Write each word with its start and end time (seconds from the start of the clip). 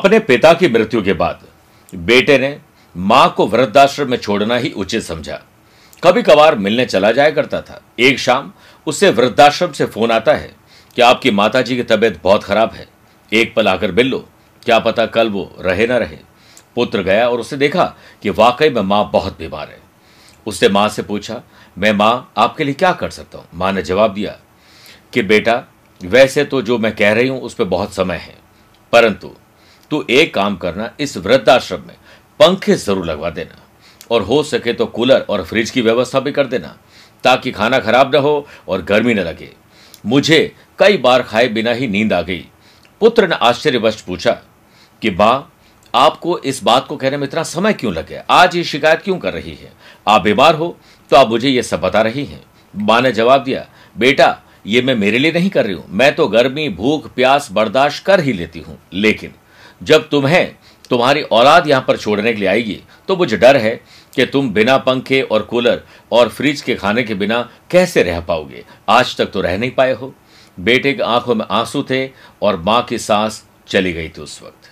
अपने 0.00 0.18
पिता 0.18 0.52
की 0.52 0.68
मृत्यु 0.68 1.02
के 1.02 1.12
बाद, 1.12 1.40
बेटे 1.92 2.38
ने 2.38 2.58
माँ 2.96 3.34
को 3.36 3.46
वृद्धाश्रम 3.46 4.10
में 4.10 4.16
छोड़ना 4.16 4.56
ही 4.56 4.70
उचित 4.70 5.02
समझा। 5.02 5.40
कभी 6.02 6.22
कभार 6.22 6.54
मिलने 6.54 6.86
चला 6.86 7.10
जाया 7.12 7.30
करता 7.30 7.60
था। 7.60 7.80
एक 7.98 8.18
शाम 8.18 8.52
उससे 8.86 9.10
वृद्धाश्रम 9.10 9.72
से 9.72 9.86
फ़ोन 9.86 10.10
आता 10.10 10.34
है 10.34 10.54
कि 10.96 11.02
आपकी 11.02 11.30
माताजी 11.30 11.76
की 11.76 11.82
तबीयत 11.82 12.20
बहुत 12.24 12.44
खराब 12.44 12.72
है? 12.72 12.86
एक 13.32 13.54
पल 13.54 13.68
आकर 13.68 13.92
मिल 13.92 14.06
लो। 14.06 14.28
क्या 14.64 14.78
पता 14.78 15.06
कल 15.06 15.30
वो 15.30 15.56
रहे 15.60 15.86
ना 15.86 15.98
रहे। 15.98 16.18
पुत्र 16.74 17.02
गया 17.02 17.28
और 17.28 17.40
उसे 17.40 17.56
देखा 17.56 17.84
कि 18.22 18.30
वाकई 18.30 18.70
में 18.70 18.82
माँ 18.82 19.10
बहुत 19.12 19.38
बीमार 19.38 19.68
है। 19.68 19.78
उसने 20.46 20.68
माँ 20.68 20.88
से 20.88 21.02
पूछा, 21.02 21.42
मैं 21.78 21.92
माँ, 21.92 22.32
आपके 22.36 22.64
लिए 22.64 22.74
क्या 22.74 22.92
कर 22.92 23.10
सकता 23.10 23.38
हूँ? 23.38 23.46
माँ 23.54 23.72
ने 23.72 23.82
जवाब 23.82 24.14
दिया 24.14 24.36
कि, 25.12 25.22
बेटा, 25.22 25.62
वैसे 26.00 26.44
तो 26.44 26.62
जो 26.62 26.78
मैं 26.78 26.96
कह 26.96 27.12
रही 27.12 27.28
हूँ 27.28 27.40
उस 27.40 27.54
पर 27.54 27.64
बहुत 27.64 27.94
समय 27.94 28.16
है, 28.16 28.34
परंतु 28.92 29.34
तू 29.90 30.04
एक 30.10 30.34
काम 30.34 30.56
करना 30.56 30.90
इस 31.00 31.16
वृद्धाश्रम 31.16 31.80
में। 31.80 31.96
पंखे 32.40 32.74
ज़रूर 32.74 33.06
लगवा 33.06 33.30
देना। 33.30 33.62
और 34.10 34.22
हो 34.22 34.42
सके 34.42 34.72
तो 34.72 34.86
कूलर 34.86 35.20
और 35.20 35.44
फ्रिज 35.44 35.70
की 35.70 35.82
व्यवस्था 35.82 36.20
भी 36.20 36.32
कर 36.32 36.46
देना, 36.46 36.76
ताकि 37.24 37.50
खाना 37.52 37.78
खराब 37.78 38.14
न 38.14 38.18
हो 38.18 38.46
और 38.68 38.82
गर्मी 38.82 39.14
न 39.14 39.18
लगे। 39.18 39.50
मुझे 40.04 40.54
कई 40.78 40.96
बार 40.96 41.22
खाए 41.22 41.48
बिना 41.48 41.72
ही 41.72 41.88
नींद 41.88 42.12
आ 42.12 42.20
गई। 42.22 42.44
पुत्र 43.00 43.28
ने 43.28 43.34
आश्चर्यवश 43.34 44.00
पूछा 44.00 44.32
कि, 45.02 45.10
माँ, 45.10 45.52
आपको 45.94 46.38
इस 46.38 46.62
बात 46.62 46.86
को 46.86 46.96
कहने 46.96 47.16
में 47.16 47.26
इतना 47.26 47.42
समय 47.42 47.72
क्यों 47.72 47.92
लगे 47.94 48.20
आज 48.30 48.56
ये 48.56 48.64
शिकायत 48.64 49.02
क्यों 49.02 49.18
कर 49.18 49.32
रही 49.32 49.54
है? 49.54 49.72
आप 50.06 50.22
बीमार 50.22 50.54
हो 50.54 50.76
तो 51.10 51.16
आप 51.16 51.28
मुझे 51.28 51.48
ये 51.48 51.62
सब 51.62 51.80
बता 51.80 52.02
रही 52.02 52.24
हैं। 52.24 52.42
माँ 52.74 53.00
ने 53.00 53.12
जवाब 53.12 53.42
दिया, 53.44 53.66
बेटा, 53.96 54.36
ये 54.66 54.82
मैं 54.82 54.94
मेरे 54.94 55.18
लिए 55.18 55.32
नहीं 55.32 55.50
कर 55.50 55.64
रही 55.66 55.74
हूँ। 55.74 55.86
मैं 55.90 56.14
तो 56.14 56.26
गर्मी, 56.28 56.68
भूख, 56.68 57.10
प्यास 57.14 57.48
बर्दाश्त 57.52 58.04
कर 58.04 58.20
ही 58.20 58.32
लेती 58.32 58.60
हूँ। 58.60 58.78
लेकिन 58.92 59.32
जब 59.82 60.08
तुम्हें 60.08 60.54
तुम्हारी 60.90 61.22
औलाद 61.22 61.66
यहाँ 61.66 61.84
पर 61.88 61.96
छोड़ने 61.96 62.32
के 62.32 62.40
लिए 62.40 62.48
आएगी। 62.48 62.80
तो 63.08 63.16
मुझे 63.16 63.36
डर 63.36 63.56
है 63.56 63.80
कि 64.14 64.26
तुम 64.26 64.50
बिना 64.50 64.76
पंखे 64.78 65.20
और 65.22 65.42
कूलर 65.42 65.82
और 66.12 66.28
फ्रिज 66.28 66.60
के 66.60 66.74
खाने 66.74 67.02
के 67.02 67.14
बिना 67.14 67.40
कैसे 67.70 68.02
रह 68.02 68.20
पाओगे? 68.20 68.64
आज 68.88 69.16
तक 69.16 69.26
तो 69.26 69.40
रह 69.40 69.58
नहीं 69.58 69.70
पाए 69.70 69.92
हो। 69.92 70.14
बेटे 70.58 70.92
की 70.92 71.02
आँखों 71.02 71.34
में 71.34 71.44
आँसू 71.50 71.82
थे 71.82 72.06
और 72.42 72.56
माँ 72.56 72.82
की 72.82 72.98
सांस 72.98 73.44
चली 73.68 73.92
गई 73.92 74.08
थी 74.08 74.20
उस 74.20 74.40
वक्त। 74.42 74.70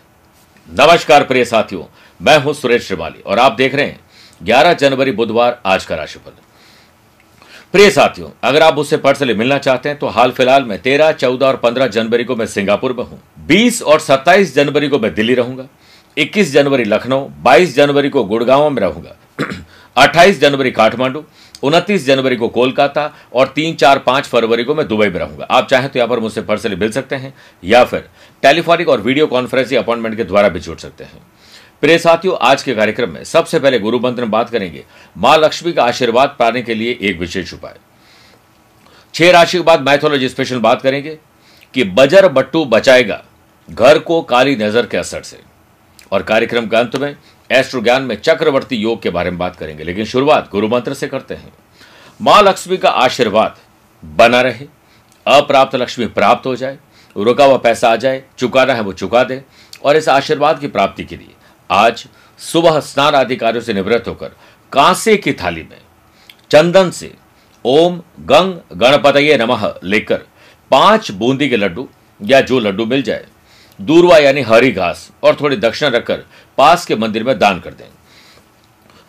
नमस्कार 0.68 1.24
प्रिय 1.24 1.44
साथियों, 1.44 1.84
मैं 2.20 2.38
हूँ 2.38 2.52
सुरेश 2.54 2.86
श्रीमाली 2.86 3.22
और 3.22 3.38
आप 3.38 3.52
देख 3.52 3.74
रहे 3.74 3.86
हैं 3.86 4.00
11 4.40 4.72
जनवरी 4.72 5.12
बुधवार 5.12 5.60
आज 5.66 5.84
का 5.84 5.94
राशिफल। 5.94 6.32
प्रिय 7.74 7.91
साथियों 7.91 8.28
अगर 8.42 8.62
आप 8.62 8.78
उससे 8.78 8.97
पर्सनली 8.97 9.34
मिलना 9.34 9.56
चाहते 9.58 9.88
हैं 9.88 9.98
तो 9.98 10.08
हाल 10.08 10.30
फ़िलहाल 10.30 10.64
में 10.64 10.77
13, 10.83 11.12
14 11.12 11.42
और 11.42 11.61
15 11.64 11.88
जनवरी 11.88 12.25
को 12.25 12.36
मैं 12.36 12.47
सिंगापुर 12.47 12.92
में 12.92 13.05
हूँ। 13.05 13.20
20 13.48 13.83
और 13.83 14.00
27 14.00 14.55
जनवरी 14.55 14.88
को 14.88 14.98
मैं 14.98 15.12
दिल्ली 15.14 15.34
रहूँगा। 15.34 15.66
21 16.16 16.52
जनवरी 16.52 16.84
लखनऊ 16.84 17.28
22 17.44 17.75
जनवरी 17.77 18.08
को 18.08 18.25
गुड़गांव 18.25 18.69
में 18.70 18.80
रहूँगा। 18.83 19.16
28 19.97 20.41
जनवरी 20.41 20.70
काठमांडू 20.70 21.25
उनतीस 21.62 22.06
जनवरी 22.06 22.36
को 22.36 22.48
कोलकाता 22.48 23.10
और 23.34 23.52
तीन 23.55 23.75
चार 23.75 23.98
पाँच 23.98 24.27
फरवरी 24.27 24.64
को 24.64 24.75
मैं 24.75 24.86
दुबई 24.88 25.08
में 25.08 25.19
रहूँगा। 25.19 25.47
आप 25.50 25.69
चाहें 25.69 25.88
तो 25.88 25.98
यहाँ 25.98 26.08
पर 26.08 26.20
मुझसे 26.20 26.42
पर्सनली 26.42 26.77
मिल 26.77 26.91
सकते 26.91 27.16
हैं 27.16 27.34
या 27.62 27.84
फिर 27.84 28.08
टेलीफोनिक 28.42 28.88
और 28.88 29.00
वीडियो 29.00 29.27
कॉन्फ्रेंसिंग 29.27 29.82
अपॉइंटमेंट 29.82 30.16
के 30.16 30.25
द्वारा 30.25 30.48
भी 30.48 30.60
जुड़ 30.60 30.78
सकते 30.78 31.05
हैं। 31.05 31.20
प्रिय 31.82 31.98
साथियों, 31.98 32.36
आज 32.40 32.62
के 32.62 32.74
कार्यक्रम 32.74 33.10
में 33.10 33.24
सबसे 33.24 33.58
पहले 33.58 33.78
गुरु 33.78 33.98
मंत्र 33.98 34.22
में 34.22 34.30
बात 34.30 34.48
करेंगे। 34.50 34.84
माँ 35.16 35.36
लक्ष्मी 35.38 35.72
का 35.72 35.84
आशीर्वाद 35.84 36.34
पाने 36.38 36.62
के 36.62 36.74
लिए 36.74 36.98
एक 37.02 37.18
विशेष 37.18 37.52
उपाय। 37.54 37.76
छह 39.14 39.30
राशि 39.30 39.58
के 39.58 39.64
बाद 39.64 39.82
मैथोलॉजी 39.82 40.28
स्पेशल 40.28 40.58
बात 40.58 40.82
करेंगे 40.82 41.19
कि 41.75 41.84
बजर 41.84 42.28
बट्टू 42.28 42.64
बचाएगा 42.64 43.22
घर 43.69 43.98
को 43.98 44.20
काली 44.22 44.56
नज़र 44.56 44.86
के 44.86 44.97
असर 44.97 45.22
से। 45.22 45.41
और 46.12 46.22
कार्यक्रम 46.22 46.66
के 46.66 46.76
अंत 46.76 46.97
में 46.97 47.16
एस्ट्रो 47.50 47.80
ज्ञान 47.80 48.03
में 48.03 48.16
चक्रवर्ती 48.16 48.76
योग 48.76 49.03
के 49.03 49.10
बारे 49.10 49.30
में 49.30 49.38
बात 49.38 49.56
करेंगे। 49.56 49.84
लेकिन 49.84 50.04
शुरुआत 50.04 50.50
गुरु 50.53 50.69
मंत्र 50.69 50.94
से 50.94 51.08
करते 51.08 51.34
हैं। 51.34 51.53
माँ 52.20 52.42
लक्ष्मी 52.42 52.76
का 52.76 52.91
आशीर्वाद 52.91 53.56
बना 54.03 54.41
रहे, 54.41 54.66
अप्राप्त 55.26 55.76
लक्ष्मी 55.76 56.06
प्राप्त 56.08 56.47
हो 56.47 56.56
जाए, 56.56 56.78
रुका 57.16 57.44
हुआ 57.44 57.56
पैसा 57.56 57.88
आ 57.88 57.97
जाए, 57.97 58.22
चुकाना 58.38 58.74
है 58.74 58.80
वो 58.80 58.92
चुका 58.92 59.24
दे, 59.24 59.42
और 59.84 59.97
इस 59.97 60.08
आशीर्वाद 60.08 60.60
की 60.60 60.66
प्राप्ति 60.69 61.04
के 61.04 61.16
लिए 61.16 61.34
आज 61.70 62.06
सुबह 62.40 62.78
स्नान 62.80 63.14
आदि 63.14 63.36
कार्यों 63.36 63.62
से 63.62 63.72
निवृत्त 63.74 64.08
होकर 64.08 64.28
कांसे 64.72 65.16
की 65.16 65.32
थाली 65.32 65.62
में 65.62 65.80
चंदन 66.50 66.90
से 66.90 67.12
ओम 67.64 68.00
गंग 68.20 68.78
गणपतये 68.80 69.36
नमः 69.36 69.72
लेकर 69.84 70.22
पाँच 70.70 71.10
बूंदी 71.10 71.48
के 71.48 71.56
लड्डू 71.56 71.88
या 72.20 72.40
जो 72.40 72.58
लड्डू 72.60 72.84
मिल 72.86 73.02
जाए, 73.02 73.26
दूरवा 73.80 74.18
यानी 74.18 74.42
हरी 74.42 74.70
घास 74.72 75.10
और 75.22 75.36
थोड़ी 75.40 75.56
दक्षिणा 75.56 75.96
रखकर 75.96 76.24
पास 76.58 76.86
के 76.86 76.96
मंदिर 76.96 77.24
में 77.24 77.38
दान 77.38 77.60
कर 77.60 77.70
दें। 77.70 77.86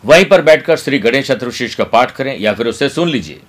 वहीं 0.04 0.24
पर 0.24 0.42
बैठकर 0.42 0.76
श्री 0.76 0.98
गणेश 0.98 1.30
चतुर्शीष 1.30 1.74
का 1.74 1.84
पाठ 1.84 2.10
करें 2.10 2.36
या 2.38 2.52
फिर 2.54 2.66
उसे 2.66 2.88
सुन 2.88 3.08
लीजिए। 3.08 3.40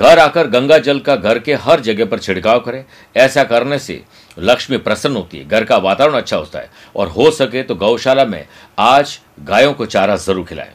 घर 0.00 0.18
आकर 0.18 0.46
गंगा 0.46 0.78
जल 0.78 0.98
का 1.00 1.14
घर 1.16 1.38
के 1.38 1.54
हर 1.56 1.80
जगह 1.80 2.04
पर 2.06 2.18
छिड़काव 2.18 2.58
करें। 2.60 2.84
ऐसा 3.16 3.44
करने 3.44 3.78
से 3.78 4.00
लक्ष्मी 4.38 4.76
प्रसन्न 4.78 5.16
होती 5.16 5.38
है, 5.38 5.44
घर 5.46 5.64
का 5.64 5.76
वातावरण 5.78 6.14
अच्छा 6.14 6.36
होता 6.36 6.58
है। 6.58 6.70
और 6.96 7.08
हो 7.08 7.30
सके 7.30 7.62
तो 7.62 7.74
गौशाला 7.76 8.24
में 8.24 8.44
आज 8.78 9.18
गायों 9.42 9.72
को 9.72 9.86
चारा 9.86 10.16
ज़रूर 10.16 10.44
खिलाएँ। 10.44 10.70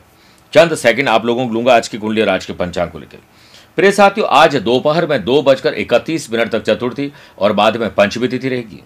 चंद 0.53 0.75
सेकंड 0.75 1.09
आप 1.09 1.25
लोगों 1.25 1.47
को 1.47 1.53
लूँगा 1.53 1.75
आज 1.75 1.88
की 1.88 1.97
कुंडली 1.97 2.22
और 2.22 2.29
आज 2.29 2.45
के 2.45 2.53
पंचांग 2.53 2.89
को 2.89 3.00
लेकर। 3.00 3.17
प्रिय 3.78 3.91
साथियों, 3.91 4.28
आज 4.29 4.56
दोपहर 4.56 5.07
में 5.07 5.23
दो 5.25 5.41
बजकर 5.41 5.73
इकतीस 5.75 6.31
मिनट 6.31 6.51
तक 6.51 6.63
चतुर्थी 6.63 7.11
और 7.40 7.53
बाद 7.53 7.78
में 7.78 7.94
पंचमी 7.95 8.28
तिथि 8.28 8.50
रहेगी। 8.50 8.81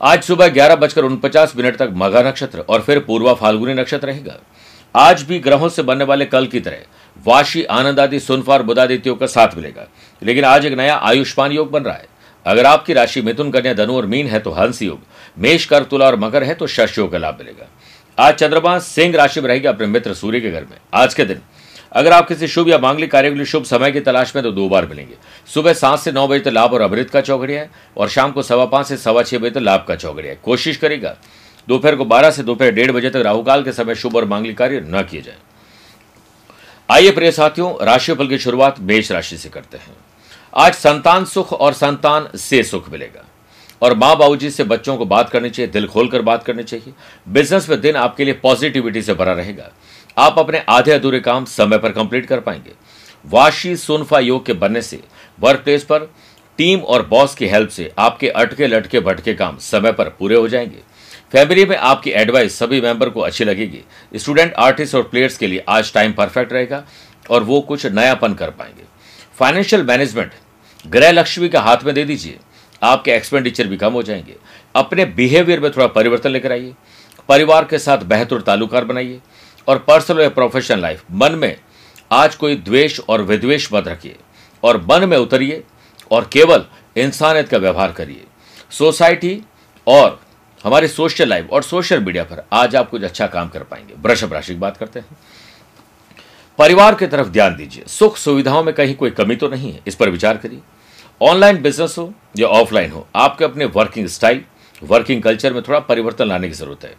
आज 0.00 0.22
सुबह 0.22 0.48
ग्यारह 0.48 0.76
बजकर 0.76 1.04
उनपचास 1.04 1.52
मिनट 1.56 1.76
तक 1.76 1.90
मघा 1.94 2.22
नक्षत्र 2.22 2.60
और 2.60 2.82
फिर 2.82 2.98
पूर्वा 3.00 3.34
फाल्गुनी 3.34 3.74
नक्षत्र 3.74 4.06
रहेगा। 4.06 4.38
आज 4.94 5.22
भी 5.22 5.38
ग्रहों 5.40 5.68
से 5.68 5.82
बनने 5.82 6.04
वाले 6.04 6.24
कल 6.26 6.46
की 6.46 6.60
तरह 6.60 6.76
वाशी, 7.26 7.62
आनंद 7.64 8.00
आदि, 8.00 8.20
सुनफार 8.20 8.62
बुदादित्यों 8.62 9.14
का 9.16 9.26
साथ 9.26 9.56
मिलेगा। 9.56 9.86
लेकिन 10.22 10.44
आज 10.44 10.66
एक 10.66 10.72
नया 10.72 10.96
आयुष्मान 10.96 11.52
योग 11.52 11.70
बन 11.70 11.82
रहा 11.82 11.94
है। 11.94 12.06
अगर 12.46 12.66
आपकी 12.66 12.92
राशि 12.92 13.20
मिथुन, 13.22 13.50
कन्या, 13.50 13.72
धनु 13.74 13.96
और 13.96 14.06
मीन 14.06 14.26
है 14.26 14.38
तो 14.38 14.50
हंस 14.50 14.82
योग, 14.82 15.00
मेष 15.38 15.64
कर 15.64 15.82
तुला 15.82 16.06
और 16.06 16.16
मकर 16.16 16.44
है 16.44 16.54
तो 16.54 16.66
शश 16.66 16.98
योग 16.98 17.10
का 17.12 17.18
लाभ 17.18 17.36
मिलेगा। 17.38 17.66
आज 18.18 18.34
चंद्रमा 18.34 18.78
सिंह 18.78 19.16
राशि 19.16 19.40
में 19.40 19.48
रहेगी 19.48 19.66
अपने 19.66 19.86
मित्र 19.86 20.14
सूर्य 20.14 20.40
के 20.40 20.50
घर 20.50 20.60
में। 20.60 20.76
आज 20.94 21.14
के 21.14 21.24
दिन, 21.24 21.40
अगर 21.92 22.12
आप 22.12 22.28
किसी 22.28 22.48
शुभ 22.48 22.68
या 22.68 22.78
मांगलिक 22.78 23.10
कार्य 23.10 23.30
के 23.30 23.36
लिए 23.36 23.44
शुभ 23.44 23.64
समय 23.64 23.92
की 23.92 24.00
तलाश 24.00 24.34
में 24.36 24.42
तो 24.44 24.50
दो 24.52 24.68
बार 24.68 24.86
मिलेंगे। 24.86 25.14
सुबह 25.48 25.72
सात 25.72 25.98
से 25.98 26.12
नौ 26.12 26.26
बजे 26.28 26.40
तक 26.40 26.52
लाभ 26.52 26.72
और 26.72 26.80
अमृत 26.80 27.10
का 27.10 27.20
चौकड़िया 27.20 27.60
है 27.60 27.70
और 27.96 28.08
शाम 28.08 28.32
को 28.32 28.42
सवा 28.42 28.64
पाँच 28.64 28.86
से 28.86 28.96
सवा 28.96 29.22
छह 29.22 29.38
बजे 29.38 29.50
तक 29.50 29.60
लाभ 29.60 29.84
का 29.88 29.96
चौकड़िया 29.96 30.32
है। 30.32 30.38
कोशिश 30.44 30.76
करेगा, 30.76 31.16
दोपहर 31.68 31.96
को 31.96 32.04
बारह 32.04 32.30
से 32.30 32.42
दोपहर 32.42 32.70
डेढ़ 32.70 32.92
बजे 32.92 33.10
तक 33.10 33.16
राहुकाल 33.16 33.62
के 33.62 33.72
समय 33.72 33.94
शुभ 33.94 34.16
और 34.16 34.24
मांगलिक 34.24 34.58
कार्य 34.58 34.80
न 34.84 35.02
किए 35.02 35.20
जाए। 35.20 35.36
आइए 36.90 37.10
प्रिय 37.10 37.32
साथियों, 37.32 37.84
राशिफल 37.84 38.28
की 38.28 38.38
शुरुआत 38.38 38.80
मेष 38.80 39.12
राशि 39.12 39.36
से 39.36 39.48
करते 39.48 39.76
हैं। 39.76 39.96
आज 40.54 40.74
संतान 40.74 41.24
सुख 41.24 41.52
और 41.52 41.72
संतान 41.72 42.28
से 42.34 42.62
सुख 42.62 42.90
मिलेगा। 42.90 43.24
और 43.82 43.94
माँ 43.94 44.16
बाबूजी 44.16 44.50
से 44.50 44.64
बच्चों 44.64 44.96
को 44.96 45.04
बात 45.04 45.30
करनी 45.30 45.50
चाहिए, 45.50 45.72
दिल 45.72 45.88
खोलकर 45.88 46.22
बात 46.22 46.44
करनी 46.44 46.62
चाहिए। 46.62 46.92
बिज़नेस 47.28 47.68
में 47.68 47.80
दिन 47.80 47.96
आपके 47.96 48.24
लिए 48.24 48.34
पॉजिटिविटी 48.34 49.02
से 49.02 49.14
भरा 49.14 49.32
रहेगा। 49.32 49.70
आप 50.18 50.38
अपने 50.38 50.64
आधे 50.68 50.92
अधूरे 50.92 51.20
काम 51.20 51.44
समय 51.44 51.78
पर 51.78 51.92
कंप्लीट 51.92 52.26
कर 52.26 52.40
पाएँगे। 52.40 52.72
वाशी 53.26 53.76
सुनफा 53.76 54.18
योग 54.18 54.46
के 54.46 54.52
बनने 54.52 54.82
से 54.82 55.00
वर्क 55.40 55.60
प्लेस 55.60 55.84
पर 55.84 56.00
टीम 56.58 56.80
और 56.80 57.06
बॉस 57.06 57.34
की 57.34 57.46
हेल्प 57.46 57.70
से 57.70 57.92
आपके 57.98 58.28
अटके 58.28 58.66
लटके 58.66 59.00
भटके 59.00 59.34
काम 59.34 59.58
समय 59.58 59.92
पर 59.92 60.08
पूरे 60.08 60.36
हो 60.36 60.48
जाएँगे। 60.48 60.87
फैमिली 61.32 61.64
में 61.66 61.76
आपकी 61.76 62.10
एडवाइस 62.10 62.58
सभी 62.58 62.80
मेंबर 62.80 63.08
को 63.10 63.20
अच्छी 63.20 63.44
लगेगी। 63.44 63.80
स्टूडेंट 64.14 64.54
आर्टिस्ट 64.54 64.94
और 64.94 65.02
प्लेयर्स 65.02 65.38
के 65.38 65.46
लिए 65.46 65.64
आज 65.68 65.92
टाइम 65.92 66.12
परफेक्ट 66.12 66.52
रहेगा 66.52 66.84
और 67.30 67.42
वो 67.42 67.60
कुछ 67.60 67.86
नयापन 67.86 68.34
कर 68.34 68.50
पाएँगे। 68.50 68.84
फाइनेंशियल 69.38 69.82
मैनेजमेंट 69.82 70.32
ग्रह 70.86 71.10
लक्ष्मी 71.10 71.48
के 71.48 71.58
हाथ 71.58 71.76
में 71.84 71.94
दे 71.94 72.04
दीजिए। 72.04 72.38
आपके 72.82 73.10
एक्सपेंडिचर 73.10 73.66
भी 73.66 73.76
कम 73.76 73.92
हो 73.92 74.02
जाएँगे। 74.02 74.36
अपने 74.74 75.04
बिहेवियर 75.04 75.60
में 75.60 75.70
थोड़ा 75.70 75.86
परिवर्तन 75.86 76.30
लेकर 76.30 76.52
आइए। 76.52 76.74
परिवार 77.28 77.64
के 77.64 77.78
साथ 77.78 77.98
बेहतर 77.98 78.40
ताल्लुकार 78.40 78.84
बनाइए। 78.84 79.20
और 79.68 79.78
पर्सनल 79.78 80.20
या 80.20 80.28
प्रोफेशनल 80.28 80.80
लाइफ 80.80 81.02
मन 81.12 81.32
में 81.32 81.56
आज 82.12 82.34
कोई 82.34 82.54
द्वेष 82.56 83.00
और 83.00 83.22
विद्वेष 83.22 83.68
मत 83.72 83.88
रखिए। 83.88 84.16
और 84.64 84.86
मन 84.90 85.08
में 85.08 85.16
उतरिए 85.16 85.62
और 86.10 86.30
केवल 86.32 86.64
इंसानियत 86.96 87.48
का 87.48 87.58
व्यवहार 87.58 87.92
करिए। 87.92 88.24
सोसाइटी 88.70 89.40
और 89.86 90.20
हमारी 90.64 90.88
सोशल 90.88 91.28
लाइफ 91.28 91.50
और 91.52 91.62
सोशल 91.62 92.00
मीडिया 92.00 92.24
पर 92.24 92.44
आज 92.52 92.76
आप 92.76 92.90
कुछ 92.90 93.02
अच्छा 93.02 93.26
काम 93.26 93.48
कर 93.48 93.62
पाएँगे। 93.62 93.94
वृषभ 93.98 94.32
राशि 94.32 94.52
की 94.52 94.58
बात 94.60 94.76
करते 94.76 95.00
हैं। 95.00 95.16
परिवार 96.58 96.94
की 96.94 97.06
तरफ़ 97.06 97.28
ध्यान 97.28 97.56
दीजिए। 97.56 97.84
सुख 97.86 98.16
सुविधाओं 98.16 98.62
में 98.64 98.74
कहीं 98.74 98.94
कोई 98.94 99.10
कमी 99.10 99.36
तो 99.36 99.48
नहीं 99.48 99.72
है, 99.72 99.80
इस 99.86 99.94
पर 99.94 100.10
विचार 100.10 100.36
करिए। 100.36 100.60
ऑनलाइन 101.22 101.62
बिज़नेस 101.62 101.94
हो 101.98 102.12
या 102.36 102.48
ऑफलाइन 102.48 102.90
हो, 102.90 103.06
आपके 103.16 103.44
अपने 103.44 103.64
वर्किंग 103.64 104.06
स्टाइल, 104.06 104.42
वर्किंग 104.82 105.22
कल्चर 105.22 105.52
में 105.52 105.62
थोड़ा 105.62 105.78
परिवर्तन 105.80 106.24
लाने 106.24 106.48
की 106.48 106.54
ज़रूरत 106.54 106.84
है। 106.84 106.94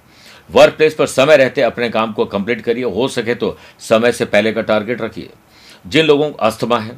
वर्क 0.51 0.73
प्लेस 0.73 0.95
पर 0.95 1.07
समय 1.07 1.37
रहते 1.37 1.61
अपने 1.61 1.89
काम 1.89 2.13
को 2.13 2.25
कंप्लीट 2.25 2.61
करिए। 2.61 2.83
हो 2.83 3.07
सके 3.07 3.35
तो 3.35 3.57
समय 3.79 4.11
से 4.11 4.25
पहले 4.25 4.51
का 4.53 4.61
टारगेट 4.61 5.01
रखिए। 5.01 5.29
जिन 5.87 6.05
लोगों 6.05 6.29
को 6.31 6.37
अस्थमा 6.37 6.79
है, 6.79 6.97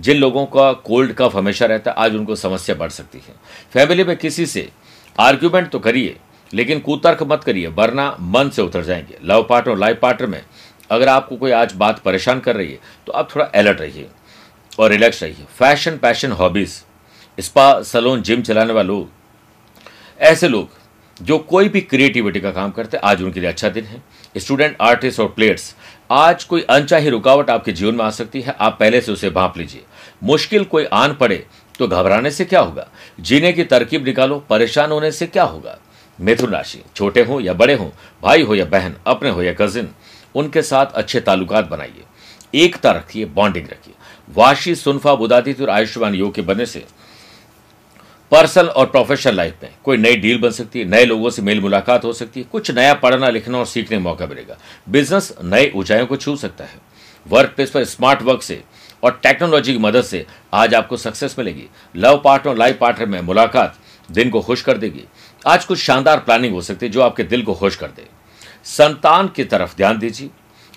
जिन 0.00 0.16
लोगों 0.16 0.44
का 0.46 0.72
कोल्ड 0.72 1.12
कफ 1.12 1.36
हमेशा 1.36 1.66
रहता 1.66 1.90
है, 1.90 1.96
आज 1.96 2.14
उनको 2.16 2.36
समस्या 2.36 2.74
बढ़ 2.74 2.90
सकती 2.90 3.18
है। 3.18 3.34
फैमिली 3.72 4.04
में 4.04 4.16
किसी 4.16 4.46
से 4.46 4.68
आर्ग्यूमेंट 5.20 5.70
तो 5.70 5.78
करिए, 5.78 6.16
लेकिन 6.50 6.80
कुतर्क 6.80 7.22
मत 7.22 7.44
करिए, 7.44 7.66
वरना 7.68 8.16
मन 8.20 8.48
से 8.48 8.62
उतर 8.62 8.84
जाएँगे। 8.84 9.18
लव 9.24 9.42
पार्टनर 9.42 9.76
लाइफ 9.76 9.98
पार्टनर 10.02 10.28
में 10.28 10.42
अगर 10.90 11.08
आपको 11.08 11.36
कोई 11.36 11.50
आज 11.52 11.72
बात 11.74 11.98
परेशान 11.98 12.40
कर 12.40 12.56
रही 12.56 12.70
है 12.70 12.78
तो 13.06 13.12
आप 13.12 13.34
थोड़ा 13.34 13.44
अलर्ट 13.46 13.80
रहिए 13.80 14.08
और 14.78 14.90
रिलैक्स 14.90 15.22
रहिए। 15.22 15.44
Fashion 15.58 15.96
passion 15.98 16.32
hobbies 16.32 16.82
spa 17.38 17.80
salon 17.82 18.22
gym 18.22 18.42
चलाने 18.42 18.72
वाले 18.72 18.88
लोग, 18.88 19.08
ऐसे 20.20 20.48
लोग 20.48 20.78
जो 21.20 21.38
कोई 21.40 21.68
भी 21.68 21.80
क्रिएटिविटी 21.80 22.40
का 22.40 22.50
काम 22.50 22.70
करते 22.70 22.96
हैं, 22.96 23.02
आज 23.04 23.22
उनके 23.22 23.40
लिए 23.40 23.48
अच्छा 23.48 23.68
दिन 23.68 23.84
है। 23.84 24.02
स्टूडेंट 24.36 24.76
आर्टिस्ट 24.80 25.20
और 25.20 25.28
प्लेयर्स 25.28 25.74
आज 26.10 26.44
कोई 26.44 26.62
अनचाही 26.70 27.10
रुकावट 27.10 27.50
आपके 27.50 27.72
जीवन 27.72 27.94
में 27.94 28.04
आ 28.04 28.10
सकती 28.10 28.40
है, 28.40 28.54
आप 28.60 28.76
पहले 28.80 29.00
से 29.00 29.12
उसे 29.12 29.30
भाप 29.30 29.58
लीजिए। 29.58 29.82
मुश्किल 30.22 30.64
कोई 30.64 30.84
आन 30.84 31.14
पड़े 31.14 31.44
तो 31.80 31.88
घबराने 31.88 32.30
से 32.30 32.44
क्या 32.44 32.60
होगा? 32.60 32.86
जीने 33.20 33.52
की 33.52 33.64
तरकीब 33.64 34.04
निकालो, 34.04 34.38
परेशान 34.50 34.90
होने 34.92 35.10
से 35.12 35.26
क्या 35.26 35.44
होगा? 35.44 35.78
मिथुन 36.18 36.50
राशि 36.50 36.82
छोटे 36.96 37.22
हो 37.24 37.40
या 37.40 37.52
बड़े 37.52 37.74
हो, 37.74 37.92
भाई 38.22 38.42
हो 38.42 38.54
या 38.54 38.64
बहन, 38.64 38.94
अपने 39.06 39.30
हो 39.30 39.42
या 39.42 39.52
कजिन 39.52 39.88
उनके 40.34 40.62
साथ 40.62 40.86
अच्छे 40.94 41.20
ताल्लुकात 41.20 41.68
बनाइए। 41.68 42.04
एकता 42.54 42.90
रखिए 42.90 43.24
बॉन्डिंग 43.24 43.68
रखिए। 43.68 43.94
वाशी, 44.34 44.74
सुनफा, 44.74 45.14
बुदादित्य 45.14 45.62
और 45.62 45.70
आयुष्मान 45.70 46.14
योग 46.14 46.34
के 46.34 46.42
बनने 46.42 46.66
से 46.66 46.84
पर्सनल 48.32 48.68
और 48.68 48.86
प्रोफेशनल 48.86 49.34
लाइफ 49.34 49.54
में 49.62 49.70
कोई 49.84 49.96
नई 49.96 50.16
डील 50.16 50.38
बन 50.38 50.50
सकती 50.50 50.78
है, 50.78 50.84
नए 50.84 51.04
लोगों 51.04 51.30
से 51.30 51.42
मेल 51.42 51.60
मुलाकात 51.60 52.04
हो 52.04 52.12
सकती 52.12 52.40
है, 52.40 52.46
कुछ 52.52 52.70
नया 52.70 52.94
पढ़ना, 52.94 53.28
लिखना 53.28 53.58
और 53.58 53.66
सीखने 53.66 53.96
का 53.96 54.02
मौका 54.02 54.26
मिलेगा। 54.26 54.56
बिज़नेस 54.88 55.34
नए 55.44 55.72
ऊंचाइयों 55.76 56.06
को 56.06 56.16
छू 56.16 56.36
सकता 56.36 56.64
है। 56.64 56.78
वर्क 57.28 57.50
प्लेस 57.50 57.70
पर 57.70 57.84
स्मार्ट 57.84 58.22
वर्क 58.22 58.42
से 58.42 58.62
और 59.02 59.20
टेक्नोलॉजी 59.22 59.72
की 59.72 59.78
मदद 59.78 60.02
से 60.02 60.24
आज 60.54 60.74
आपको 60.74 60.96
सक्सेस 60.96 61.36
मिलेगी। 61.38 61.64
लव 61.96 62.20
पार्टनर 62.24 62.56
लाइफ 62.56 62.78
पार्टनर 62.78 63.06
में 63.06 63.20
मुलाकात 63.20 63.78
दिन 64.10 64.30
को 64.30 64.40
खुश 64.40 64.62
कर 64.62 64.78
देगी। 64.78 65.04
आज 65.46 65.64
कुछ 65.64 65.78
शानदार 65.78 66.18
प्लानिंग 66.18 66.54
हो 66.54 66.60
सकती 66.60 66.86
है 66.86 66.92
जो 66.92 67.02
आपके 67.02 67.24
दिल 67.24 67.42
को 67.42 67.54
खुश 67.54 67.76
कर 67.76 67.86
दे। 67.86 68.06
संतान 68.64 69.28
की 69.28 69.44
तरफ़ 69.44 69.76
ध्यान 69.76 69.98
दीजिए। 69.98 70.30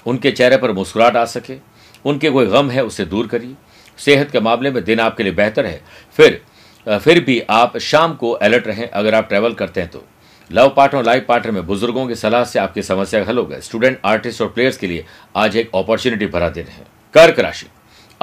उनके 0.06 0.32
चेहरे 0.32 0.58
पर 0.58 0.72
मुस्कुराहट 0.72 1.16
आ 1.16 1.26
सके। 1.26 1.58
उनके 2.06 2.30
कोई 2.30 2.46
गम 2.46 2.70
है, 2.70 2.84
उसे 2.84 3.06
दूर 3.06 3.28
करिए। 3.28 3.54
सेहत 3.98 4.32
के 4.32 4.40
मामले 4.40 4.72
में 4.72 4.84
दिन 4.84 5.00
आपके 5.00 5.24
लिए 5.24 5.34
बेहतर 5.34 5.66
है। 5.66 5.82
फिर 6.18 6.42
फिर 6.88 7.24
भी 7.24 7.40
आप 7.50 7.78
शाम 7.78 8.14
को 8.14 8.32
अलर्ट 8.32 8.68
रहें। 8.68 8.90
अगर 8.90 9.16
आप 9.16 9.28
ट्रैवल 9.28 9.54
करते 9.54 9.82
हैं 9.82 9.90
तो। 9.90 10.04
लव 10.52 10.74
पार्टनर 10.78 11.00
और 11.00 11.06
लाइफ 11.06 11.26
पार्टनर 11.28 11.52
में 11.52 11.66
बुज़ुर्गों 11.66 12.08
की 12.08 12.16
सलाह 12.16 12.44
से 12.44 12.60
आपकी 12.60 12.82
समस्या 12.84 13.24
हल 13.26 13.38
हो 13.38 13.42
होगा 13.42 13.60
स्टूडेंट 13.60 14.00
आर्टिस्ट 14.06 14.42
और 14.42 14.48
प्लेयर्स 14.48 14.78
के 14.78 14.88
लिए 14.88 15.06
आज 15.36 15.56
एक 15.58 15.72
अपॉर्चुनिटी 15.76 16.26
भरा 16.28 16.50
दिन 16.50 16.68
है। 16.68 16.86
कर्क 17.14 17.40
राशि। 17.40 17.66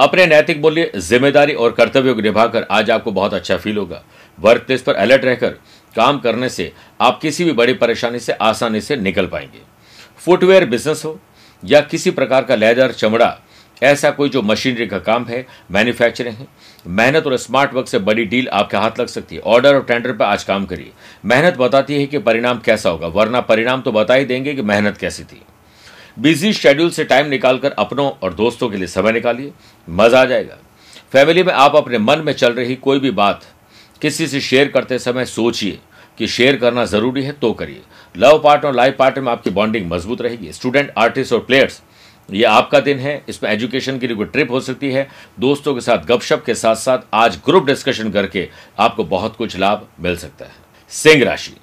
अपने 0.01 0.25
नैतिक 0.25 0.61
मूल्य, 0.61 0.91
ज़िम्मेदारी 0.97 1.53
और 1.53 1.71
कर्तव्यों 1.71 2.13
को 2.15 2.21
निभाकर 2.21 2.65
आज 2.71 2.89
आपको 2.91 3.11
बहुत 3.11 3.33
अच्छा 3.33 3.57
फील 3.57 3.77
होगा। 3.77 4.01
वर्क 4.39 4.63
प्लेस 4.63 4.81
पर 4.81 4.95
अलर्ट 4.95 5.25
रहकर 5.25 5.49
काम 5.95 6.19
करने 6.19 6.49
से 6.49 6.71
आप 7.01 7.19
किसी 7.21 7.43
भी 7.43 7.51
बड़ी 7.53 7.73
परेशानी 7.75 8.19
से 8.19 8.33
आसानी 8.33 8.81
से 8.81 8.95
निकल 8.97 9.27
पाएँगे। 9.27 9.61
फुटवेयर 10.19 10.65
बिज़नेस 10.65 11.05
हो 11.05 11.19
या 11.63 11.81
किसी 11.83 12.11
प्रकार 12.11 12.43
का 12.43 12.55
लेदर 12.55 12.91
चमड़ा, 12.93 13.37
ऐसा 13.81 14.11
कोई 14.11 14.29
जो 14.29 14.41
मशीनरी 14.41 14.87
का 14.87 14.99
काम 14.99 15.25
है 15.25 15.45
मैन्युफैक्चरिंग 15.71 16.35
है, 16.35 16.47
मेहनत 16.87 17.27
और 17.27 17.37
स्मार्ट 17.37 17.73
वर्क 17.73 17.87
से 17.87 17.99
बड़ी 17.99 18.25
डील 18.25 18.47
आपके 18.49 18.77
हाथ 18.77 18.99
लग 18.99 19.07
सकती 19.09 19.35
है। 19.35 19.41
ऑर्डर 19.43 19.75
और 19.75 19.83
टेंडर 19.83 20.11
पर 20.11 20.25
आज 20.25 20.43
काम 20.43 20.65
करिए। 20.65 20.91
मेहनत 21.25 21.57
बताती 21.57 21.99
है 21.99 22.05
कि 22.07 22.17
परिणाम 22.19 22.59
कैसा 22.59 22.89
होगा, 22.89 23.07
वरना 23.09 23.41
परिणाम 23.41 23.81
तो 23.81 23.91
बता 23.91 24.13
ही 24.13 24.25
देंगे 24.25 24.53
कि 24.53 24.61
मेहनत 24.63 24.97
कैसी 24.97 25.23
थी। 25.23 25.41
बिज़ी 26.17 26.51
शेड्यूल 26.53 26.89
से 26.89 27.03
टाइम 27.03 27.27
निकालकर 27.27 27.71
अपनों 27.71 28.09
और 28.13 28.33
दोस्तों 28.33 28.69
के 28.69 28.77
लिए 28.77 28.87
समय 28.87 29.11
निकालिए, 29.11 29.51
मज़ा 29.87 30.21
आ 30.21 30.25
जाएगा। 30.25 30.57
फैमिली 31.13 31.43
में 31.43 31.53
आप 31.53 31.75
अपने 31.75 31.97
मन 31.99 32.19
में 32.19 32.33
चल 32.33 32.53
रही 32.53 32.75
कोई 32.77 32.99
भी 32.99 33.11
बात 33.13 33.45
किसी 34.01 34.27
से 34.27 34.39
शेयर 34.41 34.67
करते 34.67 34.99
समय 34.99 35.25
सोचिए 35.27 35.79
कि 36.17 36.27
शेयर 36.27 36.55
करना 36.55 36.85
ज़रूरी 36.85 37.23
है 37.23 37.31
तो 37.31 37.51
करिए। 37.53 37.81
लव 38.15 38.41
पार्टनर 38.43 38.73
लाइफ 38.73 38.95
पार्टनर 38.99 39.23
में 39.23 39.31
आपकी 39.31 39.49
बॉन्डिंग 39.49 39.89
मज़बूत 39.91 40.21
रहेगी। 40.21 40.51
स्टूडेंट, 40.53 40.91
आर्टिस्ट 40.97 41.33
और 41.33 41.39
प्लेयर्स, 41.39 41.81
ये 42.29 42.43
आपका 42.43 42.79
दिन 42.79 42.99
है। 42.99 43.21
इसमें 43.29 43.49
एजुकेशन 43.51 43.99
के 43.99 44.07
लिए 44.07 44.15
कोई 44.15 44.25
ट्रिप 44.25 44.51
हो 44.51 44.59
सकती 44.61 44.91
है। 44.91 45.07
दोस्तों 45.39 45.73
के 45.75 45.81
साथ 45.81 46.05
गपशप 46.07 46.43
के 46.45 46.55
साथ 46.55 46.75
साथ 46.75 46.99
आज 47.13 47.39
ग्रुप 47.45 47.65
डिस्कशन 47.65 48.11
करके 48.11 48.47
आपको 48.79 49.03
बहुत 49.05 49.35
कुछ 49.35 49.57
लाभ 49.57 49.87
मिल 49.99 50.17
सकता 50.17 50.45
है। 50.45 50.51
सिंह 50.91 51.23
राशि। 51.23 51.55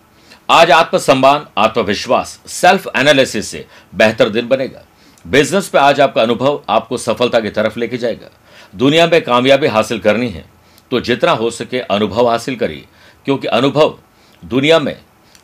आज 0.48 0.70
आत्मसम्मान, 0.70 1.44
आत्मविश्वास 1.58 2.28
सेल्फ 2.48 2.86
एनालिसिस 2.96 3.48
से 3.48 3.64
बेहतर 3.94 4.28
दिन 4.28 4.46
बनेगा। 4.48 4.84
बिज़नेस 5.24 5.66
पे 5.68 5.78
आज 5.78 6.00
आपका 6.00 6.22
अनुभव 6.22 6.62
आपको 6.68 6.98
सफलता 6.98 7.40
की 7.40 7.50
तरफ़ 7.50 7.78
लेके 7.80 7.98
जाएगा। 7.98 8.30
दुनिया 8.74 9.06
में 9.06 9.20
कामयाबी 9.22 9.66
हासिल 9.66 9.98
करनी 9.98 10.28
है 10.28 10.44
तो 10.90 11.00
जितना 11.00 11.32
हो 11.32 11.50
सके 11.50 11.80
अनुभव 11.80 12.28
हासिल 12.28 12.56
करिए, 12.56 12.84
क्योंकि 13.26 13.48
अनुभव 13.48 13.98
दुनिया 14.42 14.78
में 14.78 14.94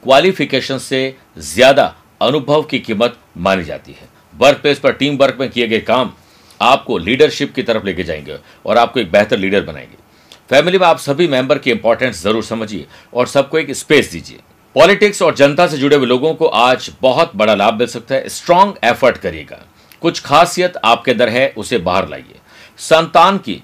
क्वालिफिकेशन 0.03 0.79
से 0.79 1.17
ज़्यादा 1.39 1.95
अनुभव 2.21 2.63
की 2.63 2.79
कीमत 2.81 3.19
मानी 3.39 3.65
जाती 3.65 3.93
है। 3.93 4.09
वर्क 4.35 4.61
प्लेस 4.63 4.79
पर 4.79 4.93
टीम 4.95 5.17
वर्क 5.17 5.37
में 5.41 5.49
किए 5.51 5.69
गए 5.69 5.81
काम 5.83 6.13
आपको 6.61 6.99
लीडरशिप 7.01 7.55
की 7.55 7.63
तरफ़ 7.63 7.85
लेके 7.85 8.05
जाएँगे 8.05 8.39
और 8.67 8.79
आपको 8.79 9.01
एक 9.01 9.13
बेहतर 9.13 9.39
लीडर 9.39 9.61
बनाएँगे। 9.63 10.03
फैमिली 10.51 10.79
में 10.79 10.87
आप 10.87 10.99
सभी 11.01 11.29
मेंबर 11.29 11.59
की 11.59 11.71
इंपॉर्टेंस 11.71 12.23
ज़रूर 12.23 12.43
समझिए 12.45 12.87
और 13.15 13.27
सबको 13.27 13.59
एक 13.59 13.75
स्पेस 13.75 14.13
दीजिए। 14.13 14.41
पॉलिटिक्स 14.75 15.21
और 15.23 15.35
जनता 15.35 15.67
से 15.67 15.77
जुड़े 15.79 15.97
हुए 15.97 16.07
लोगों 16.07 16.33
को 16.35 16.47
आज 16.47 16.91
बहुत 17.03 17.33
बड़ा 17.37 17.55
लाभ 17.55 17.75
मिल 17.75 17.87
सकता 17.87 18.15
है। 18.15 18.29
स्ट्रांग 18.29 18.73
एफर्ट 18.85 19.17
करिएगा। 19.17 19.61
कुछ 20.03 20.21
खासियत 20.21 20.77
आपके 20.85 21.11
अंदर 21.11 21.29
है, 21.29 21.53
उसे 21.57 21.79
बाहर 21.79 22.09
लाइए। 22.09 22.41
संतान 22.81 23.39
की 23.39 23.61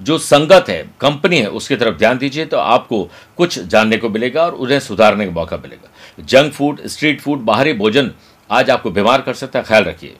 जो 0.00 0.18
संगत 0.18 0.68
है, 0.68 0.82
कंपनी 1.00 1.38
है, 1.38 1.46
उसकी 1.48 1.76
तरफ़ 1.76 1.96
ध्यान 1.96 2.18
दीजिए 2.18 2.44
तो 2.46 2.56
आपको 2.56 3.02
कुछ 3.36 3.58
जानने 3.60 3.96
को 3.96 4.08
मिलेगा 4.08 4.42
और 4.42 4.54
उन्हें 4.54 4.80
सुधारने 4.80 5.26
का 5.26 5.32
मौका 5.32 5.56
मिलेगा। 5.56 6.24
जंक 6.24 6.52
फ़ूड, 6.52 6.86
स्ट्रीट 6.86 7.20
फ़ूड, 7.20 7.38
बाहरी 7.40 7.72
भोजन 7.74 8.10
आज 8.50 8.70
आपको 8.70 8.90
बीमार 8.90 9.20
कर 9.20 9.34
सकता 9.34 9.58
है, 9.58 9.64
ख्याल 9.64 9.84
रखिए। 9.84 10.16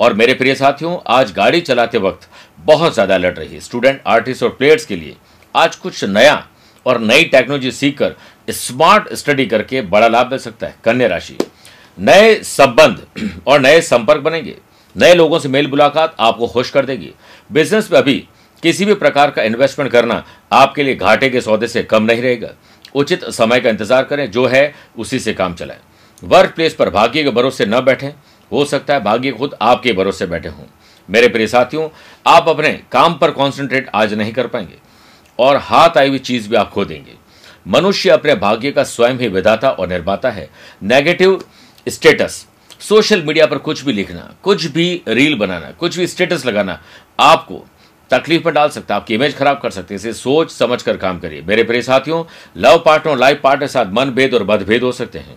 और 0.00 0.12
मेरे 0.12 0.34
प्रिय 0.34 0.54
साथियों, 0.54 0.96
आज 1.08 1.32
गाड़ी 1.32 1.60
चलाते 1.62 1.98
वक्त 1.98 2.28
बहुत 2.60 2.94
ज़्यादा 2.94 3.14
अलर्ट 3.14 3.38
रहिए। 3.38 3.60
स्टूडेंट, 3.60 4.00
आर्टिस्ट 4.06 4.42
और 4.42 4.50
प्लेयर्स 4.50 4.84
के 4.86 4.96
लिए 4.96 5.16
आज 5.54 5.76
कुछ 5.76 6.04
नया 6.06 6.46
और 6.86 6.98
नई 7.00 7.24
टेक्नोलॉजी 7.24 7.70
सीखकर 7.72 8.14
स्मार्ट 8.48 9.12
स्टडी 9.12 9.46
करके 9.46 9.80
बड़ा 9.82 10.08
लाभ 10.08 10.30
मिल 10.30 10.38
सकता 10.38 10.66
है, 10.66 10.74
कन्या 10.84 11.08
राशि। 11.08 11.36
नए 11.98 12.34
संबंध 12.42 13.06
और 13.46 13.60
नए 13.60 13.80
संपर्क 13.80 14.20
बनेंगे। 14.20 14.56
नए 14.96 15.14
लोगों 15.14 15.38
से 15.38 15.48
मेल 15.48 15.68
मुलाकात 15.68 16.16
आपको 16.20 16.46
खुश 16.46 16.70
कर 16.70 16.86
देगी। 16.86 17.12
बिज़नेस 17.52 17.90
में 17.92 17.98
अभी 17.98 18.14
किसी 18.62 18.84
भी 18.84 18.94
प्रकार 18.94 19.30
का 19.30 19.42
इन्वेस्टमेंट 19.42 19.90
करना 19.92 20.24
आपके 20.52 20.82
लिए 20.82 20.94
घाटे 20.94 21.30
के 21.30 21.40
सौदे 21.40 21.68
से 21.68 21.82
कम 21.82 22.02
नहीं 22.02 22.22
रहेगा। 22.22 22.48
उचित 22.94 23.24
समय 23.24 23.60
का 23.60 23.70
इंतज़ार 23.70 24.04
करें, 24.04 24.30
जो 24.30 24.46
है 24.46 24.74
उसी 24.98 25.18
से 25.18 25.34
काम 25.34 25.54
चलाएँ। 25.54 25.80
वर्क 26.22 26.54
प्लेस 26.54 26.74
पर 26.74 26.90
भाग्य 26.90 27.22
के 27.22 27.30
भरोसे 27.30 27.66
न 27.66 27.80
बैठें। 27.80 28.12
हो 28.52 28.64
सकता 28.64 28.94
है 28.94 29.02
भाग्य 29.04 29.30
खुद 29.30 29.54
आपके 29.62 29.92
भरोसे 29.92 30.26
बैठे 30.26 30.48
हों। 30.48 30.64
मेरे 31.08 31.28
प्रिय 31.28 31.46
साथियों, 31.46 31.88
आप 32.26 32.48
अपने 32.48 32.72
काम 32.92 33.14
पर 33.14 33.30
कॉन्सेंट्रेट 33.30 33.90
आज 33.94 34.14
नहीं 34.14 34.32
कर 34.32 34.46
पाएँगे। 34.46 34.78
और 35.38 35.56
हाथ 35.56 35.96
आई 35.96 36.08
हुई 36.08 36.18
चीज़ 36.18 36.48
भी 36.48 36.56
आप 36.56 36.70
खो 36.70 36.84
देंगे। 36.84 37.21
मनुष्य 37.68 38.10
अपने 38.10 38.34
भाग्य 38.34 38.70
का 38.70 38.84
स्वयं 38.84 39.14
ही 39.14 39.28
विधाता 39.28 39.70
और 39.70 39.88
निर्माता 39.88 40.30
है। 40.30 40.50
नेगेटिव 40.82 41.44
स्टेटस 41.88 42.46
सोशल 42.80 43.22
मीडिया 43.22 43.46
पर 43.46 43.58
कुछ 43.58 43.84
भी 43.84 43.92
लिखना, 43.92 44.34
कुछ 44.42 44.64
भी 44.64 45.02
रील 45.08 45.34
बनाना, 45.34 45.70
कुछ 45.70 45.98
भी 45.98 46.06
स्टेटस 46.06 46.46
लगाना, 46.46 46.82
आपको 47.20 47.66
तकलीफ़ 48.10 48.44
में 48.44 48.54
डाल 48.54 48.68
सकता 48.68 48.94
है। 48.94 49.00
आपकी 49.00 49.14
इमेज 49.14 49.36
खराब 49.36 49.60
कर 49.62 49.70
सकते 49.70 49.94
हैं। 49.94 49.98
इसे 49.98 50.12
सोच 50.12 50.50
समझ 50.50 50.82
कर 50.82 50.96
काम 50.96 51.20
करिए। 51.20 51.42
मेरे 51.42 51.62
प्रिय 51.62 51.82
साथियों 51.82 52.24
लव 52.56 52.82
पार्टनर 52.86 53.16
लाइफ 53.16 53.40
पार्टनर 53.40 53.66
के 53.66 53.72
साथ 53.72 53.86
मन 53.86 54.04
भेद 54.04 54.34
और 54.34 54.44
मतभेद 54.44 54.82
हो 54.82 54.92
सकते 54.92 55.18
हैं। 55.18 55.36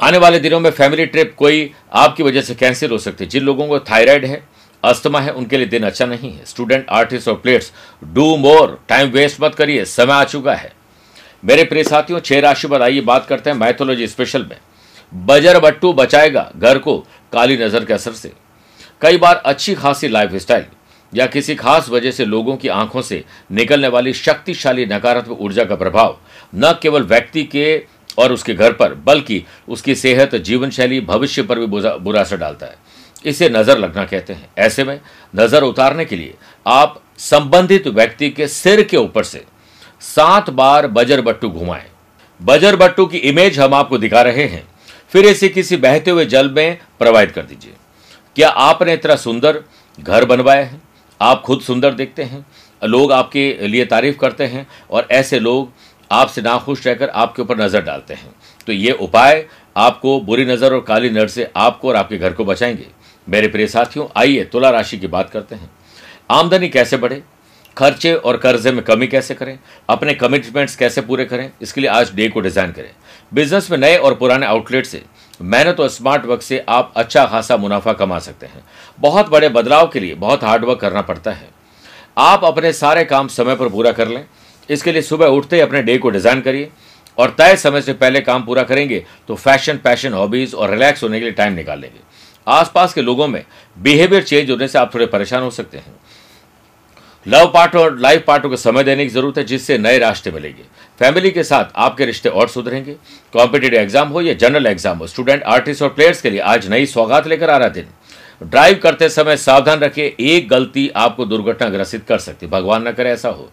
आने 0.00 0.18
वाले 0.18 0.38
दिनों 0.38 0.60
में 0.60 0.70
फैमिली 0.70 1.06
ट्रिप 1.06 1.34
कोई 1.36 1.72
आपकी 1.92 2.22
वजह 2.22 2.40
से 2.40 2.54
कैंसिल 2.54 2.90
हो 2.90 2.98
सकती 2.98 3.24
है। 3.24 3.30
जिन 3.30 3.42
लोगों 3.42 3.68
को 3.68 3.78
थायराइड 3.78 4.24
है 4.24 4.48
अस्थमा 4.84 5.20
है, 5.20 5.32
उनके 5.32 5.56
लिए 5.56 5.66
दिन 5.66 5.82
अच्छा 5.82 6.06
नहीं 6.06 6.32
है। 6.32 6.44
स्टूडेंट 6.44 6.86
आर्टिस्ट 6.90 7.28
और 7.28 7.34
players 7.34 7.72
do 8.04 8.36
more 8.36 8.80
time 8.88 9.08
waste 9.08 9.40
मत 9.40 9.54
करिए। 9.54 9.84
समय 9.84 10.12
आ 10.12 10.24
चुका 10.24 10.54
है। 10.54 10.72
मेरे 11.42 11.64
प्रिय 11.64 11.84
साथियों, 11.84 12.20
छह 12.20 12.40
राशि 12.40 12.68
पर 12.68 12.82
आइए 12.82 13.00
बात 13.02 13.26
करते 13.26 13.50
हैं 13.50 13.56
मैथोलॉजी 13.56 14.06
स्पेशल 14.06 14.44
में। 14.44 14.56
बजर 15.12 15.58
बट्टू 15.60 15.92
बचाएगा 15.92 16.50
घर 16.56 16.78
को 16.78 16.96
काली 17.32 17.56
नज़र 17.56 17.84
के 17.84 17.94
असर 17.94 18.12
से। 18.12 18.32
कई 19.02 19.16
बार 19.16 19.36
अच्छी 19.36 19.74
खासी 19.74 20.08
लाइफ 20.08 20.34
स्टाइल 20.36 20.64
या 21.12 21.26
किसी 21.26 21.54
खास 21.54 21.88
वजह 21.88 22.10
से 22.10 22.24
लोगों 22.24 22.56
की 22.56 22.68
आँखों 22.68 23.02
से 23.02 23.24
निकलने 23.50 23.88
वाली 23.88 24.12
शक्तिशाली 24.14 24.86
नकारात्मक 24.86 25.40
ऊर्जा 25.40 25.64
का 25.64 25.76
प्रभाव 25.76 26.18
न 26.54 26.72
केवल 26.82 27.02
व्यक्ति 27.04 27.44
के 27.46 27.82
और 28.18 28.32
उसके 28.32 28.54
घर 28.54 28.72
पर, 28.72 28.94
बल्कि 28.96 29.44
उसकी 29.68 29.94
सेहत 29.94 30.34
जीवन 30.36 30.70
शैली 30.70 31.00
भविष्य 31.02 31.42
पर 31.42 31.58
भी 31.58 31.66
बुरा 31.66 32.20
असर 32.20 32.36
डालता 32.36 32.66
है। 32.66 32.76
इसे 33.24 33.48
नज़र 33.48 33.78
लगना 33.78 34.04
कहते 34.04 34.32
हैं। 34.32 34.48
ऐसे 34.58 34.84
में 34.84 35.00
नज़र 35.34 35.62
उतारने 35.62 36.04
के 36.04 36.16
लिए 36.16 36.34
आप 36.66 37.00
संबंधित 37.18 37.86
व्यक्ति 37.88 38.30
के 38.30 38.48
सिर 38.48 38.82
के 38.82 38.96
ऊपर 38.96 39.24
से 39.24 39.44
सात 40.00 40.50
बार 40.50 40.86
बजर 40.86 41.20
बट्टू 41.20 41.48
घुमाएँ। 41.50 41.86
बजर 42.40 42.76
बट्टू 42.76 43.06
की 43.06 43.18
इमेज 43.18 43.58
हम 43.58 43.74
आपको 43.74 43.98
दिखा 43.98 44.22
रहे 44.22 44.44
हैं। 44.44 44.62
फिर 45.12 45.26
इसे 45.26 45.48
किसी 45.48 45.76
बहते 45.76 46.10
हुए 46.10 46.24
जल 46.24 46.50
में 46.50 46.78
प्रवाहित 46.98 47.30
कर 47.30 47.42
दीजिए। 47.42 47.72
क्या 48.36 48.48
आपने 48.48 48.92
इतना 48.94 49.16
सुंदर 49.16 49.62
घर 49.98 50.24
बनवाया 50.24 50.64
है? 50.64 50.80
आप 51.20 51.42
खुद 51.42 51.60
सुंदर 51.60 51.94
देखते 51.94 52.22
हैं। 52.22 52.46
लोग 52.82 53.12
आपके 53.12 53.68
लिए 53.68 53.84
तारीफ़ 53.84 54.16
करते 54.16 54.46
हैं 54.46 54.66
और 54.90 55.08
ऐसे 55.10 55.38
लोग 55.38 55.72
आपसे 56.10 56.42
नाखुश 56.42 56.86
रहकर 56.86 57.08
आपके 57.08 57.42
ऊपर 57.42 57.58
नज़र 57.60 57.80
डालते 57.80 58.14
हैं। 58.14 58.34
तो 58.66 58.72
ये 58.72 58.92
उपाय 58.92 59.44
आपको 59.76 60.20
बुरी 60.20 60.44
नज़र 60.44 60.74
और 60.74 60.80
काली 60.80 61.10
नज़र 61.10 61.28
से 61.28 61.50
आपको 61.56 61.88
और 61.88 61.96
आपके 61.96 62.18
घर 62.18 62.32
को 62.32 62.44
बचाएँगे। 62.44 62.86
मेरे 63.26 63.48
प्रिय 63.48 63.66
साथियों, 63.66 64.06
आइए 64.16 64.44
तुला 64.44 64.70
राशि 64.70 64.98
की 64.98 65.06
बात 65.06 65.30
करते 65.30 65.54
हैं। 65.54 65.70
आमदनी 66.30 66.68
कैसे 66.68 66.96
बढ़े? 66.96 67.22
खर्चे 67.78 68.12
और 68.14 68.36
कर्जे 68.36 68.70
में 68.72 68.82
कमी 68.84 69.06
कैसे 69.06 69.34
करें? 69.34 69.58
अपने 69.88 70.14
कमिटमेंट्स 70.14 70.74
कैसे 70.76 71.00
पूरे 71.00 71.24
करें? 71.24 71.50
इसके 71.62 71.80
लिए 71.80 71.90
आज 71.90 72.10
डे 72.14 72.28
को 72.28 72.40
डिज़ाइन 72.40 72.72
करें। 72.72 72.90
बिज़नेस 73.32 73.70
में 73.70 73.76
नए 73.78 73.96
और 73.96 74.14
पुराने 74.14 74.46
आउटलेट 74.46 74.86
से 74.86 75.02
मेहनत 75.40 75.80
और 75.80 75.88
स्मार्ट 75.88 76.24
वर्क 76.26 76.42
से 76.42 76.64
आप 76.68 76.92
अच्छा 76.96 77.24
खासा 77.26 77.56
मुनाफा 77.56 77.92
कमा 77.92 78.18
सकते 78.18 78.46
हैं। 78.46 78.64
बहुत 78.98 79.28
बड़े 79.30 79.48
बदलाव 79.50 79.88
के 79.88 80.00
लिए 80.00 80.14
बहुत 80.16 80.44
हार्डवर्क 80.44 80.80
करना 80.80 81.02
पड़ता 81.02 81.32
है। 81.32 81.48
आप 82.16 82.44
अपने 82.44 82.72
सारे 82.72 83.04
काम 83.04 83.28
समय 83.28 83.56
पर 83.56 83.68
पूरा 83.68 83.92
कर 83.92 84.08
लें। 84.08 84.24
इसके 84.68 84.92
लिए 84.92 85.02
सुबह 85.04 85.26
उठते 85.28 85.56
ही 85.56 85.62
अपने 85.62 85.82
डे 85.82 85.98
को 85.98 86.10
डिज़ाइन 86.10 86.40
करिए। 86.40 86.70
और 87.18 87.34
तय 87.38 87.56
समय 87.56 87.82
से 87.82 87.92
पहले 87.94 88.20
काम 88.22 88.44
पूरा 88.44 88.62
करेंगे 88.64 89.04
तो 89.28 89.34
फ़ैशन 89.36 89.76
पैशन 89.84 90.12
हॉबीज 90.12 90.54
और 90.54 90.70
रिलैक्स 90.70 91.02
होने 91.02 91.18
के 91.18 91.24
लिए 91.24 91.34
टाइम 91.34 91.52
निकाल 91.52 91.80
लेंगे। 91.80 92.00
आसपास 92.46 92.92
के 92.94 93.02
लोगों 93.02 93.26
में 93.28 93.44
बिहेवियर 93.76 94.22
चेंज 94.22 94.50
होने 94.50 94.68
से 94.68 94.78
आप 94.78 94.94
थोड़े 94.94 95.06
परेशान 95.08 95.42
हो 95.42 95.50
सकते 95.50 95.78
हैं। 95.78 95.94
लव 97.26 97.46
पार्ट 97.54 97.74
और 97.76 97.98
लाइफ 97.98 98.24
पार्टों 98.26 98.48
को 98.50 98.56
समय 98.56 98.84
देने 98.84 99.04
की 99.04 99.10
ज़रूरत 99.10 99.38
है, 99.38 99.44
जिससे 99.44 99.78
नए 99.78 99.98
रास्ते 99.98 100.30
मिलेंगे। 100.30 100.62
फैमिली 101.00 101.30
के 101.30 101.42
साथ 101.44 101.72
आपके 101.76 102.04
रिश्ते 102.04 102.28
और 102.28 102.48
सुधरेंगे। 102.48 102.92
कॉम्पिटेटिव 103.32 103.78
एग्ज़ाम 103.80 104.08
हो 104.08 104.20
या 104.20 104.34
जनरल 104.34 104.66
एग्ज़ाम 104.66 104.98
हो, 104.98 105.06
स्टूडेंट, 105.06 105.42
आर्टिस्ट 105.42 105.82
और 105.82 105.88
प्लेयर्स 105.88 106.20
के 106.22 106.30
लिए 106.30 106.40
आज 106.42 106.68
नई 106.68 106.86
सौगात 106.86 107.26
लेकर 107.26 107.50
आ 107.50 107.56
रहा 107.56 107.68
दिन। 107.68 107.88
ड्राइव 108.42 108.78
करते 108.78 109.08
समय 109.08 109.36
सावधान 109.36 109.80
रखिए 109.80 110.14
एक 110.20 110.48
गलती 110.48 110.88
आपको 110.96 111.24
दुर्घटना 111.26 111.68
ग्रसित 111.68 112.04
कर 112.08 112.18
सकती 112.18 112.46
भगवान 112.46 112.88
न 112.88 112.92
करे 112.92 113.10
ऐसा 113.10 113.28
हो। 113.28 113.50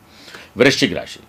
वृश्चिक 0.58 0.94
राशि। 0.94 1.20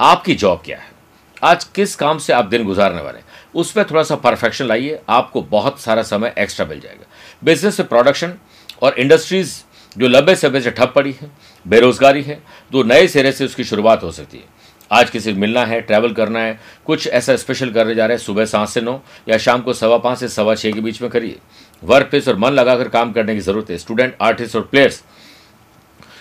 आपकी 0.00 0.34
जॉब 0.34 0.62
क्या 0.64 0.78
है? 0.78 0.94
आज 1.42 1.64
किस 1.66 1.94
काम 1.96 2.18
से 2.18 2.32
आप 2.32 2.44
दिन 2.44 2.64
गुजारने 2.64 3.02
वाले 3.02 3.18
उस 3.54 3.70
पर 3.72 3.84
थोड़ा 3.84 4.02
सा 4.02 4.16
परफेक्शन 4.16 4.64
लाइए, 4.64 4.98
आपको 5.08 5.42
बहुत 5.42 5.80
सारा 5.80 6.02
समय 6.04 6.34
एक्स्ट्रा 6.38 6.66
मिल 6.66 6.80
जाएगा। 6.80 7.06
बिज़नेस 7.44 7.80
प्रोडक्शन 7.82 8.34
और 8.82 8.98
इंडस्ट्रीज़ 8.98 9.54
जो 9.96 10.08
लंबे 10.08 10.34
समय 10.36 10.60
से 10.60 10.70
ठप 10.70 10.92
पड़ी 10.94 11.12
है 11.12 11.30
बेरोजगारी 11.66 12.22
है 12.22 12.42
तो 12.72 12.82
नए 12.84 13.06
सिरे 13.08 13.32
से 13.32 13.44
उसकी 13.44 13.64
शुरुआत 13.64 14.02
हो 14.02 14.10
सकती 14.12 14.38
है। 14.38 14.54
आज 14.90 15.10
किसी 15.10 15.32
मिलना 15.34 15.64
है 15.66 15.80
ट्रैवल 15.80 16.12
करना 16.12 16.40
है, 16.40 16.58
कुछ 16.86 17.06
ऐसा 17.08 17.36
स्पेशल 17.36 17.70
करने 17.70 17.94
जा 17.94 18.06
रहे 18.06 18.16
हैं, 18.16 18.24
सुबह 18.24 18.44
सात 18.44 18.68
से 18.68 18.80
नौ, 18.80 19.00
या 19.28 19.38
शाम 19.38 19.60
को 19.60 19.72
सवा 19.72 19.96
पाँच 19.98 20.18
से 20.18 20.28
सवा 20.28 20.54
छः 20.54 20.72
के 20.72 20.80
बीच 20.80 21.00
में 21.02 21.10
करिए। 21.10 21.38
वर्क 21.82 22.10
प्लेस 22.10 22.28
और 22.28 22.36
मन 22.36 22.52
लगाकर 22.52 22.88
काम 22.88 23.12
करने 23.12 23.34
की 23.34 23.40
ज़रूरत 23.40 23.70
है। 23.70 23.78
स्टूडेंट 23.78 24.14
आर्टिस्ट 24.22 24.56
और 24.56 24.62
प्लेयर्स 24.64 25.02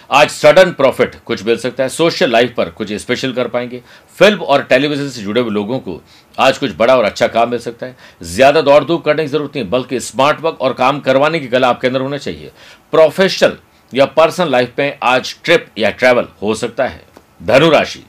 आज 0.10 0.30
सडन 0.30 0.72
प्रॉफिट 0.72 1.16
कुछ 1.26 1.44
मिल 1.46 1.58
सकता 1.58 1.84
है। 1.84 1.90
सोशल 1.90 2.32
लाइफ 2.32 2.54
पर 2.58 2.70
कुछ 2.72 2.92
स्पेशल 2.94 3.32
कर 3.34 3.48
पाएँगे। 3.48 3.82
फ़िल्म 4.18 4.40
और 4.40 4.64
टेलीविज़न 4.64 5.10
से 5.10 5.22
जुड़े 5.22 5.42
हुए 5.42 5.52
लोगों 5.52 5.80
को 5.80 6.02
आज 6.38 6.58
कुछ 6.58 6.76
बड़ा 6.78 6.96
और 6.98 7.04
अच्छा 7.06 7.28
काम 7.28 7.50
मिल 7.50 7.60
सकता 7.60 7.86
है। 7.86 7.96
ज़्यादा 8.24 8.62
दौड़ 8.62 8.84
धूप 8.84 9.04
करने 9.06 9.24
की 9.24 9.30
ज़रूरत 9.30 9.56
नहीं, 9.56 9.70
बल्कि 9.70 10.00
स्मार्ट 10.02 10.42
वर्क 10.42 10.62
और 10.62 10.74
काम 10.74 11.00
करवाने 11.00 11.40
की 11.40 11.48
कला 11.48 11.70
आपके 11.70 11.88
अंदर 11.88 12.02
होना 12.02 12.18
चाहिए। 12.18 12.52
प्रोफेशनल 12.94 13.58
या 13.94 14.06
पर्सनल 14.06 14.52
लाइफ 14.52 14.74
में 14.80 14.98
आज 15.04 15.36
ट्रिप 15.44 15.68
या 15.78 15.90
ट्रैवल 15.90 16.28
हो 16.42 16.56
सकता 16.56 16.88
है। 16.88 17.04
धनुराशि 17.44 18.04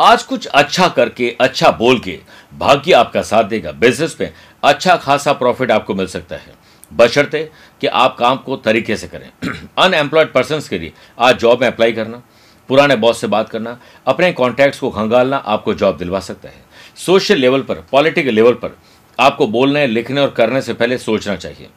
आज 0.00 0.22
कुछ 0.22 0.46
अच्छा 0.46 0.88
करके 0.88 1.36
अच्छा 1.40 1.70
बोल 1.70 1.98
के 1.98 2.18
भाग्य 2.58 2.92
आपका 2.92 3.22
साथ 3.22 3.44
देगा। 3.44 3.72
बिज़नेस 3.72 4.16
में 4.20 4.32
अच्छा 4.64 4.96
खासा 4.96 5.32
प्रॉफिट 5.32 5.70
आपको 5.70 5.94
मिल 5.94 6.06
सकता 6.06 6.36
है। 6.36 6.54
बशर्ते 6.92 7.50
कि 7.80 7.86
आप 7.86 8.16
काम 8.16 8.36
को 8.36 8.56
तरीके 8.56 8.96
से 8.96 9.08
करें। 9.08 9.30
अनएम्प्लॉयड 9.78 10.32
पर्सन 10.32 10.60
के 10.70 10.78
लिए 10.78 10.92
आज 11.18 11.38
जॉब 11.38 11.60
में 11.60 11.68
अप्लाई 11.68 11.92
करना, 11.92 12.22
पुराने 12.68 12.96
बॉस 12.96 13.20
से 13.20 13.26
बात 13.26 13.48
करना, 13.48 13.80
अपने 14.06 14.32
कॉन्टैक्ट्स 14.32 14.80
को 14.80 14.90
खंगालना 14.90 15.36
आपको 15.36 15.74
जॉब 15.74 15.96
दिलवा 15.96 16.20
सकता 16.20 16.48
है। 16.48 16.62
सोशल 16.96 17.36
लेवल 17.36 17.62
पर 17.62 17.74
पॉलिटिकल 17.74 18.30
लेवल 18.30 18.52
पर 18.52 18.78
आपको 19.20 19.46
बोलने, 19.46 19.86
लिखने 19.86 20.20
और 20.20 20.30
करने 20.30 20.62
से 20.62 20.74
पहले 20.74 20.98
सोचना 20.98 21.36
चाहिए। 21.36 21.68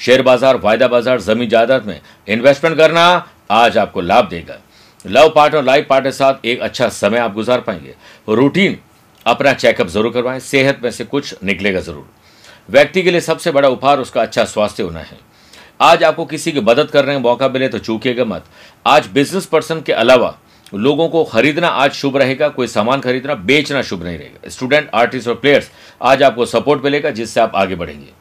शेयर 0.00 0.22
बाज़ार, 0.22 0.56
वायदा 0.56 0.88
बाज़ार, 0.88 1.20
ज़मीन 1.20 1.48
जायदाद 1.48 1.86
में 1.86 2.00
इन्वेस्टमेंट 2.28 2.76
करना 2.76 3.28
आज 3.50 3.78
आपको 3.78 4.00
लाभ 4.00 4.28
देगा। 4.28 4.58
लव 5.04 5.32
पार्ट 5.36 5.54
और 5.54 5.64
लाइफ 5.64 5.86
पार्ट 5.88 6.04
के 6.04 6.12
साथ 6.12 6.44
एक 6.44 6.60
अच्छा 6.60 6.88
समय 6.90 7.18
आप 7.18 7.34
गुजार 7.34 7.60
पाएँगे। 7.60 7.94
रूटीन 8.28 8.78
अपना 9.26 9.52
चेकअप 9.54 9.86
ज़रूर 9.88 10.12
करवाएँ, 10.12 10.40
सेहत 10.40 10.80
में 10.82 10.90
से 10.90 11.04
कुछ 11.06 11.34
निकलेगा 11.44 11.80
ज़रूर। 11.80 12.06
व्यक्ति 12.68 13.02
के 13.02 13.10
लिए 13.10 13.20
सबसे 13.20 13.50
बड़ा 13.50 13.68
उपहार 13.68 13.98
उसका 13.98 14.22
अच्छा 14.22 14.44
स्वास्थ्य 14.46 14.82
होना 14.82 15.00
है। 15.00 15.18
आज 15.80 16.04
आपको 16.04 16.24
किसी 16.24 16.52
की 16.52 16.60
मदद 16.60 16.90
करने 16.90 17.12
का 17.12 17.18
मौका 17.18 17.48
मिले 17.48 17.68
तो 17.68 17.78
चूकेगा 17.80 18.24
मत। 18.24 18.44
आज 18.86 19.06
बिज़नेस 19.08 19.46
पर्सन 19.46 19.80
के 19.80 19.92
अलावा 19.94 20.36
लोगों 20.72 21.08
को 21.08 21.24
खरीदना 21.24 21.68
आज 21.68 21.92
शुभ 21.92 22.16
रहेगा, 22.16 22.48
कोई 22.48 22.66
सामान 22.66 23.00
खरीदना 23.00 23.34
बेचना 23.34 23.82
शुभ 23.82 24.02
नहीं 24.04 24.18
रहेगा। 24.18 24.50
स्टूडेंट 24.50 24.90
आर्टिस्ट 24.94 25.28
और 25.28 25.34
प्लेयर्स 25.34 25.70
आज 26.02 26.22
आपको 26.22 26.46
सपोर्ट 26.46 26.84
मिलेगा, 26.84 27.10
जिससे 27.10 27.40
आप 27.40 27.52
आगे 27.54 27.74
बढ़ेंगे। 27.74 28.19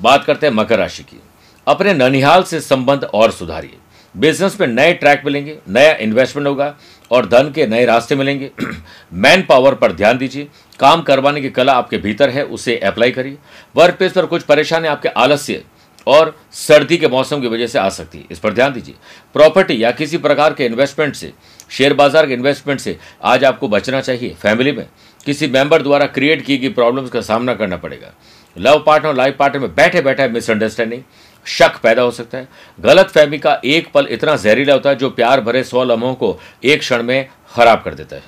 बात 0.00 0.24
करते 0.24 0.46
हैं 0.46 0.54
मकर 0.54 0.78
राशि 0.78 1.02
की। 1.02 1.20
अपने 1.66 1.94
ननिहाल 1.94 2.42
से 2.42 2.60
संबंध 2.60 3.04
और 3.04 3.30
सुधारिए। 3.30 3.76
बिज़नेस 4.14 4.60
में 4.60 4.66
नए 4.66 4.92
ट्रैक 4.92 5.22
मिलेंगे, 5.24 5.58
नया 5.68 5.94
इन्वेस्टमेंट 5.94 6.46
होगा 6.48 6.74
और 7.10 7.26
धन 7.26 7.50
के 7.50 7.66
नए 7.66 7.84
रास्ते 7.84 8.14
मिलेंगे। 8.14 8.50
मैन 9.12 9.42
पावर 9.42 9.74
पर 9.74 9.92
ध्यान 9.92 10.18
दीजिए। 10.18 10.48
काम 10.80 11.02
करवाने 11.02 11.40
की 11.40 11.50
कला 11.50 11.72
आपके 11.72 11.98
भीतर 11.98 12.30
है, 12.30 12.44
उसे 12.44 12.78
अप्लाई 12.78 13.10
करिए। 13.10 13.36
वर्क 13.76 13.94
प्लेस 13.94 14.12
पर 14.12 14.26
कुछ 14.26 14.42
परेशानी 14.42 14.88
आपके 14.88 15.08
आलस्य 15.08 15.62
और 16.06 16.34
सर्दी 16.52 16.96
के 16.96 17.08
मौसम 17.08 17.40
की 17.40 17.46
वजह 17.46 17.66
से 17.66 17.78
आ 17.78 17.88
सकती 17.88 18.18
है। 18.18 18.24
इस 18.30 18.38
पर 18.38 18.52
ध्यान 18.52 18.72
दीजिए। 18.72 18.94
प्रॉपर्टी 19.32 19.82
या 19.84 19.90
किसी 19.90 20.18
प्रकार 20.18 20.54
के 20.54 20.66
इन्वेस्टमेंट 20.66 21.14
से 21.14 21.32
शेयर 21.70 21.94
बाज़ार 21.94 22.26
के 22.26 22.34
इन्वेस्टमेंट 22.34 22.80
से 22.80 22.96
आज 23.24 23.44
आपको 23.44 23.68
बचना 23.68 24.00
चाहिए। 24.00 24.34
फैमिली 24.34 24.72
में 24.72 24.86
किसी 25.26 25.46
मेंबर 25.46 25.82
द्वारा 25.82 26.06
क्रिएट 26.06 26.44
की 26.44 26.58
गई 26.58 26.68
प्रॉब्लम्स 26.68 27.10
का 27.10 27.20
सामना 27.20 27.54
करना 27.54 27.76
पड़ेगा। 27.76 28.12
लव 28.56 28.82
पार्टनर 28.86 29.14
लाइफ 29.14 29.36
पार्टनर 29.36 29.62
में 29.62 29.74
बैठे 29.74 30.00
बैठे 30.00 30.28
मिसअंडरस्टैंडिंग 30.28 31.02
शक 31.46 31.76
पैदा 31.82 32.02
हो 32.02 32.10
सकता 32.10 32.38
है। 32.38 32.48
गलत 32.78 33.08
फहमी 33.08 33.38
का 33.38 33.60
एक 33.64 33.90
पल 33.92 34.06
इतना 34.10 34.36
जहरीला 34.36 34.72
होता 34.72 34.90
है 34.90 34.96
जो 34.96 35.10
प्यार 35.10 35.40
भरे 35.40 35.62
सौ 35.64 35.84
लम्हों 35.84 36.14
को 36.14 36.38
एक 36.64 36.80
क्षण 36.80 37.02
में 37.02 37.28
खराब 37.54 37.82
कर 37.82 37.94
देता 37.94 38.16
है। 38.16 38.22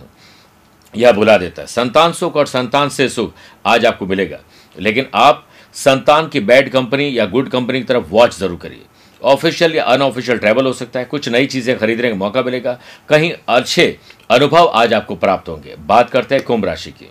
या 0.95 1.13
बुला 1.13 1.37
देता 1.39 1.63
है। 1.63 1.69
संतान 1.69 2.13
सुख 2.13 2.37
और 2.37 2.47
संतान 2.47 2.89
से 2.89 3.09
सुख 3.09 3.35
आज 3.67 3.87
आपको 3.87 4.07
मिलेगा। 4.07 4.39
लेकिन 4.77 5.07
आप 5.15 5.47
संतान 5.75 6.29
की 6.29 6.41
बैड 6.41 6.71
कंपनी 6.71 7.19
या 7.19 7.27
गुड 7.27 7.49
कंपनी 7.49 7.79
की 7.79 7.85
तरफ़ 7.85 8.07
वॉच 8.09 8.39
ज़रूर 8.39 8.59
करिए। 8.59 8.83
ऑफिशियल 9.23 9.75
या 9.75 9.85
अनऑफिशियल 9.85 10.39
ट्रैवल 10.39 10.67
हो 10.67 10.73
सकता 10.73 10.99
है। 10.99 11.05
कुछ 11.05 11.29
नई 11.29 11.47
चीज़ें 11.47 11.79
खरीदने 11.79 12.09
का 12.09 12.15
मौका 12.15 12.43
मिलेगा। 12.43 12.79
कहीं 13.09 13.33
अच्छे 13.49 13.99
अनुभव 14.31 14.67
आज 14.67 14.95
आपको 14.95 15.15
प्राप्त 15.17 15.49
होंगे। 15.49 15.75
बात 15.79 16.11
करते 16.11 16.35
हैं 16.35 16.45
कुंभ 16.45 16.65
राशि 16.65 16.91
की। 16.91 17.09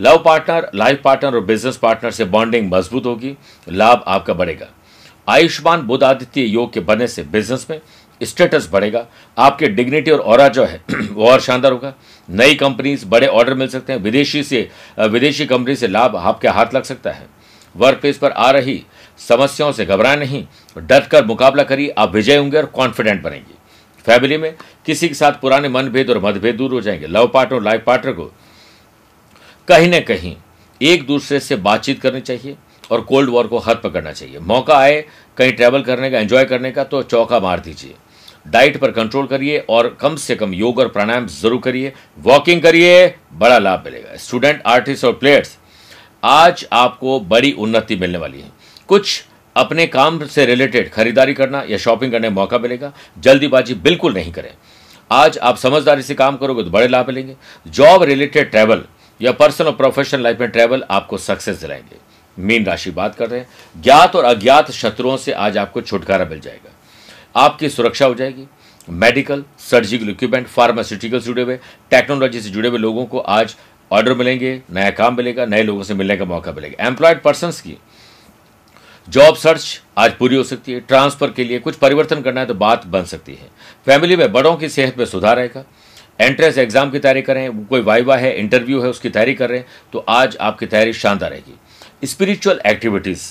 लव 0.00 0.22
पार्टनर, 0.24 0.70
लाइफ 0.74 1.00
पार्टनर 1.04 1.34
और 1.34 1.40
बिज़नेस 1.40 1.76
पार्टनर 1.76 2.10
से 2.10 2.24
बॉन्डिंग 2.24 2.72
मज़बूत 2.72 3.06
होगी, 3.06 3.36
लाभ 3.68 4.04
आपका 4.06 4.34
बढ़ेगा। 4.34 4.66
आयुष्मान 5.28 5.82
बुद्ध 5.82 6.04
आदित्य 6.04 6.42
योग 6.42 6.72
के 6.72 6.80
बनने 6.80 7.08
से 7.08 7.22
बिज़नेस 7.22 7.66
में 7.70 7.80
स्टेटस 8.22 8.68
बढ़ेगा। 8.72 9.06
आपके 9.38 9.66
डिग्निटी 9.66 10.10
और 10.10 10.18
और 10.18 10.48
जो 10.48 10.64
है, 10.64 10.84
वो 11.12 11.26
और 11.26 11.40
शानदार 11.40 11.72
होगा। 11.72 11.94
नई 12.30 12.54
कंपनीज़, 12.54 13.06
बड़े 13.06 13.26
ऑर्डर 13.26 13.54
मिल 13.54 13.68
सकते 13.68 13.92
हैं। 13.92 14.00
विदेशी 14.00 14.42
से 14.42 14.70
विदेशी 15.00 15.46
कंपनी 15.46 15.76
से 15.76 15.88
लाभ 15.88 16.16
आपके 16.16 16.48
हाथ 16.48 16.66
लग 16.74 16.82
सकता 16.82 17.10
है। 17.10 17.26
वर्क 17.76 17.98
प्लेस 17.98 18.18
पर 18.18 18.30
आ 18.30 18.50
रही 18.50 18.84
समस्याओं 19.18 19.72
से 19.72 19.86
घबराए 19.86 20.16
नहीं। 20.16 20.46
डट 20.78 21.06
कर 21.06 21.24
मुकाबला 21.24 21.62
करिए, 21.62 21.94
आप 21.98 22.14
विजय 22.14 22.36
होंगे 22.36 22.56
और 22.56 22.66
कॉन्फिडेंट 22.66 23.22
बनेंगे। 23.22 23.54
फैमिली 24.06 24.36
में 24.36 24.56
किसी 24.86 25.08
के 25.08 25.14
साथ 25.14 25.32
पुराने 25.32 25.68
मनभेद 25.68 26.10
और 26.10 26.18
मतभेद 26.24 26.56
दूर 26.56 26.70
हो 26.70 26.80
जाएँगे। 26.80 27.06
लव 27.06 27.28
पार्टनर 27.28 27.58
और 27.58 27.64
लाइफ 27.64 27.82
पार्टनर 27.86 28.12
को 28.12 28.32
कहीं 29.68 29.88
ना 29.88 29.98
कहीं 30.00 30.34
एक 30.80 31.06
दूसरे 31.06 31.38
से 31.40 31.56
बातचीत 31.58 32.00
करनी 32.00 32.20
चाहिए 32.20 32.56
और 32.90 33.00
कोल्ड 33.00 33.30
वॉर 33.30 33.46
को 33.46 33.58
हद 33.58 33.80
पकड़ना 33.84 34.12
चाहिए। 34.12 34.38
मौका 34.40 34.76
आए 34.76 35.04
कहीं 35.36 35.52
ट्रैवल 35.52 35.82
करने 35.82 36.10
का 36.10 36.18
एंजॉय 36.18 36.44
करने 36.44 36.70
का 36.70 36.84
तो 36.84 37.02
चौका 37.04 37.40
मार 37.40 37.60
दीजिए। 37.60 37.94
डाइट 38.46 38.76
पर 38.80 38.90
कंट्रोल 38.90 39.26
करिए 39.26 39.58
और 39.70 39.88
कम 40.00 40.16
से 40.16 40.36
कम 40.36 40.54
योग 40.54 40.78
और 40.78 40.88
प्राणायाम 40.88 41.26
ज़रूर 41.26 41.60
करिए। 41.60 41.92
वॉकिंग 42.18 42.62
करिए, 42.62 43.14
बड़ा 43.32 43.58
लाभ 43.58 43.82
मिलेगा। 43.84 44.16
स्टूडेंट 44.18 44.62
आर्टिस्ट 44.66 45.04
और 45.04 45.12
प्लेयर्स 45.14 45.56
आज 46.22 46.66
आपको 46.72 47.20
बड़ी 47.22 47.52
उन्नति 47.54 47.96
मिलने 47.96 48.18
वाली 48.18 48.40
है। 48.40 48.50
कुछ 48.88 49.24
अपने 49.56 49.86
काम 49.88 50.24
से 50.26 50.46
रिलेटेड 50.46 50.90
खरीदारी 50.90 51.34
करना 51.34 51.64
या 51.68 51.78
शॉपिंग 51.78 52.12
करने 52.12 52.28
का 52.28 52.34
मौका 52.34 52.58
मिलेगा। 52.58 52.92
जल्दीबाजी 53.18 53.74
बिल्कुल 53.76 54.14
नहीं 54.14 54.32
करें। 54.32 54.52
आज 55.10 55.38
आप 55.38 55.56
समझदारी 55.58 56.02
से 56.02 56.14
काम 56.14 56.36
करोगे 56.36 56.62
तो 56.62 56.70
बड़े 56.70 56.88
लाभ 56.88 57.06
मिलेंगे। 57.08 57.36
जॉब 57.66 58.02
रिलेटेड 58.04 58.50
ट्रैवल 58.50 58.84
या 59.22 59.32
पर्सनल 59.32 59.66
और 59.66 59.76
प्रोफेशनल 59.76 60.22
लाइफ 60.22 60.40
में 60.40 60.50
ट्रैवल 60.50 60.84
आपको 60.90 61.18
सक्सेस 61.18 61.56
दिलाएँगे। 61.56 61.96
मीन 62.38 62.64
राशि 62.64 62.90
बात 62.90 63.14
कर 63.14 63.30
रहे 63.30 63.40
हैं। 63.40 63.82
ज्ञात 63.82 64.16
और 64.16 64.24
अज्ञात 64.24 64.70
शत्रुओं 64.70 65.16
से 65.16 65.32
आज 65.32 65.58
आपको 65.58 65.80
छुटकारा 65.80 66.24
मिल 66.24 66.40
जाएगा। 66.40 66.70
आपकी 67.36 67.68
सुरक्षा 67.68 68.06
हो 68.06 68.14
जाएगी। 68.14 68.46
मेडिकल 68.90 69.44
सर्जिकल 69.58 70.08
इक्विपमेंट 70.08 70.46
फार्मास्यूटिकल 70.46 71.18
से 71.20 71.26
जुड़े 71.26 71.42
हुए 71.42 71.56
टेक्नोलॉजी 71.90 72.40
से 72.40 72.50
जुड़े 72.50 72.68
हुए 72.68 72.78
लोगों 72.78 73.06
को 73.06 73.18
आज 73.18 73.56
ऑर्डर 73.92 74.14
मिलेंगे, 74.14 74.62
नया 74.70 74.90
काम 74.90 75.16
मिलेगा, 75.16 75.46
नए 75.46 75.62
लोगों 75.62 75.82
से 75.82 75.94
मिलने 75.94 76.16
का 76.16 76.24
मौका 76.24 76.52
मिलेगा। 76.52 76.86
एम्प्लॉयड 76.86 77.22
पर्सन 77.22 77.50
की 77.50 77.78
जॉब 79.08 79.36
सर्च 79.36 79.82
आज 79.98 80.12
पूरी 80.12 80.36
हो 80.36 80.42
सकती 80.42 80.72
है। 80.72 80.80
ट्रांसफ़र 80.80 81.30
के 81.30 81.44
लिए 81.44 81.58
कुछ 81.58 81.76
परिवर्तन 81.76 82.22
करना 82.22 82.40
है 82.40 82.46
तो 82.46 82.54
बात 82.54 82.86
बन 82.86 83.04
सकती 83.04 83.34
है। 83.34 83.48
फैमिली 83.86 84.16
में 84.16 84.32
बड़ों 84.32 84.56
की 84.56 84.68
सेहत 84.68 84.98
में 84.98 85.04
सुधार 85.04 85.38
आएगा। 85.38 85.64
एंट्रेंस 86.18 86.58
एग्ज़ाम 86.58 86.90
की 86.90 86.98
तैयारी 86.98 87.22
कर 87.22 87.34
रहे 87.34 87.42
हैं 87.42 87.66
कोई 87.66 87.80
वाइवा 87.80 88.16
है, 88.16 88.36
इंटरव्यू 88.38 88.80
है, 88.80 88.88
उसकी 88.88 89.08
तैयारी 89.10 89.34
कर 89.34 89.50
रहे 89.50 89.58
हैं 89.58 89.66
तो 89.92 90.04
आज 90.08 90.36
आपकी 90.40 90.66
तैयारी 90.66 90.92
शानदार 90.94 91.30
रहेगी। 91.30 92.06
स्पिरिचुअल 92.06 92.60
एक्टिविटीज़ 92.66 93.26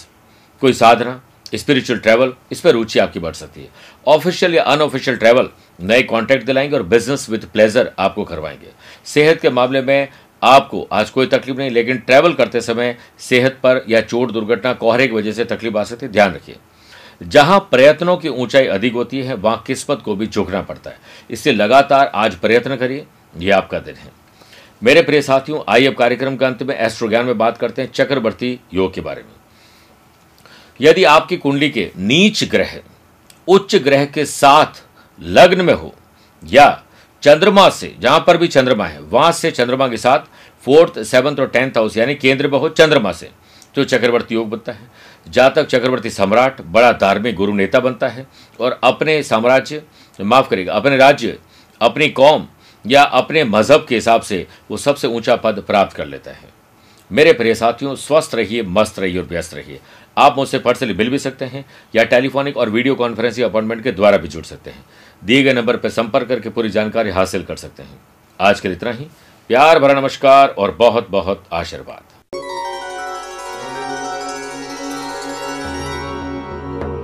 कोई 0.61 0.73
साधना 0.73 1.21
स्पिरिचुअल 1.55 1.99
ट्रैवल 1.99 2.33
इस 2.51 2.61
पर 2.61 2.71
रुचि 2.71 2.99
आपकी 2.99 3.19
बढ़ 3.19 3.33
सकती 3.33 3.61
है। 3.61 3.67
ऑफिशियल 4.07 4.55
या 4.55 4.63
अनऑफिशियल 4.63 5.17
ट्रैवल 5.17 5.49
नए 5.81 6.01
कॉन्टैक्ट 6.03 6.45
दिलाएँगे 6.45 6.75
और 6.75 6.83
बिज़नेस 6.85 7.29
विद 7.29 7.45
प्लेजर 7.53 7.91
आपको 7.99 8.23
करवाएँगे। 8.23 8.71
सेहत 9.05 9.39
के 9.41 9.49
मामले 9.49 9.81
में 9.81 10.07
आपको 10.41 10.87
आज 10.91 11.09
कोई 11.09 11.27
तकलीफ़ 11.27 11.57
नहीं, 11.57 11.69
लेकिन 11.71 11.97
ट्रैवल 11.97 12.33
करते 12.33 12.61
समय 12.61 12.95
सेहत 13.19 13.59
पर 13.63 13.83
या 13.89 14.01
चोट 14.01 14.31
दुर्घटना, 14.31 14.73
कोहरे 14.73 15.07
की 15.07 15.13
वजह 15.13 15.31
से 15.31 15.45
तकलीफ़ 15.45 15.77
आ 15.77 15.83
सकती 15.83 16.05
है। 16.05 16.11
ध्यान 16.11 16.33
रखिए। 16.33 16.55
जहाँ 17.21 17.59
प्रयत्नों 17.71 18.15
की 18.17 18.29
ऊंचाई 18.29 18.65
अधिक 18.65 18.93
होती 18.93 19.21
है, 19.21 19.33
वहाँ 19.33 19.63
किस्मत 19.67 20.01
को 20.05 20.15
भी 20.15 20.27
झुकना 20.27 20.61
पड़ता 20.61 20.89
है। 20.89 20.99
इससे 21.29 21.51
लगातार 21.51 22.11
आज 22.15 22.35
प्रयत्न 22.35 22.75
करिए 22.75 23.05
यह 23.37 23.57
आपका 23.57 23.79
दिन 23.79 23.95
है। 23.95 24.11
मेरे 24.81 25.01
प्रिय 25.01 25.21
साथियों, 25.21 25.61
आइए 25.69 25.87
अब 25.87 25.93
कार्यक्रम 25.93 26.35
के 26.37 26.45
अंत 26.45 26.63
में 26.63 26.75
एस्ट्रो 26.75 27.09
ज्ञान 27.09 27.25
में 27.25 27.37
बात 27.37 27.57
करते 27.57 27.81
हैं 27.81 27.91
चक्रवर्ती 27.91 28.59
योग 28.73 28.93
के 28.93 29.01
बारे 29.01 29.23
में। 29.23 29.31
यदि 30.81 31.03
आपकी 31.03 31.37
कुंडली 31.37 31.69
के 31.69 31.91
नीच 31.97 32.43
ग्रह, 32.43 32.79
उच्च 33.47 33.75
ग्रह 33.75 34.05
के 34.05 34.25
साथ 34.25 34.83
लग्न 35.19 35.65
में 35.65 35.73
हो, 35.73 35.93
या 36.43 36.83
चंद्रमा 37.23 37.69
से, 37.69 37.95
जहाँ 37.99 38.23
पर 38.27 38.37
भी 38.37 38.47
चंद्रमा 38.47 38.85
है, 38.85 38.99
वहाँ 39.01 39.31
से 39.31 39.51
चंद्रमा 39.51 39.87
के 39.87 39.97
साथ 39.97 40.19
फोर्थ 40.65 41.01
सेवंथ 41.03 41.39
और 41.39 41.47
टेंथ 41.47 41.71
हाउस 41.71 41.97
यानी 41.97 42.15
केंद्र 42.15 42.47
में 42.47 42.57
हो 42.59 42.69
चंद्रमा 42.69 43.11
से 43.11 43.29
तो 43.75 43.83
चक्रवर्ती 43.83 44.35
योग 44.35 44.49
बनता 44.49 44.71
है। 44.71 44.91
जातक 45.27 45.65
चक्रवर्ती 45.65 46.09
सम्राट 46.09 46.61
बड़ा 46.61 46.91
धार्मिक 46.91 47.35
गुरु 47.35 47.53
नेता 47.53 47.79
बनता 47.79 48.07
है 48.07 48.27
और 48.59 48.79
अपने 48.83 49.23
साम्राज्य, 49.23 49.81
माफ़ 50.21 50.49
करेगा 50.49 50.73
अपने 50.73 50.97
राज्य, 50.97 51.37
अपनी 51.81 52.09
कौम 52.09 52.47
या 52.85 53.03
अपने 53.03 53.43
मज़हब 53.43 53.85
के 53.89 53.95
हिसाब 53.95 54.21
से 54.21 54.47
वो 54.71 54.77
सबसे 54.77 55.07
ऊँचा 55.07 55.35
पद 55.35 55.63
प्राप्त 55.67 55.95
कर 55.95 56.05
लेता 56.05 56.31
है। 56.31 56.55
मेरे 57.11 57.33
प्रिय 57.33 57.55
साथियों, 57.55 57.95
स्वस्थ 57.95 58.35
रहिए, 58.35 58.63
मस्त 58.63 58.99
रहिए 58.99 59.17
और 59.17 59.25
व्यस्त 59.25 59.53
रहिए। 59.53 59.79
आप 60.17 60.37
मुझसे 60.37 60.59
पर्सनली 60.59 60.93
मिल 60.93 61.09
भी 61.09 61.19
सकते 61.19 61.45
हैं 61.45 61.65
या 61.95 62.03
टेलीफोनिक 62.03 62.57
और 62.57 62.69
वीडियो 62.69 62.95
कॉन्फ्रेंसिंग 62.95 63.45
अपॉइंटमेंट 63.45 63.83
के 63.83 63.91
द्वारा 63.91 64.17
भी 64.17 64.27
जुड़ 64.27 64.43
सकते 64.45 64.69
हैं। 64.69 64.85
दिए 65.23 65.43
गए 65.43 65.53
नंबर 65.53 65.77
पर 65.77 65.89
संपर्क 65.89 66.27
करके 66.27 66.49
पूरी 66.49 66.69
जानकारी 66.69 67.09
हासिल 67.09 67.43
कर 67.43 67.55
सकते 67.55 67.83
हैं। 67.83 67.99
आज 68.39 68.59
के 68.59 68.67
लिए 68.67 68.77
इतना 68.77 68.91
ही। 68.91 69.05
प्यार 69.49 69.79
भरा 69.79 69.93
नमस्कार 69.93 70.47
और 70.49 70.71
बहुत 70.71 71.07
बहुत 71.09 71.45
आशीर्वाद। 71.53 72.06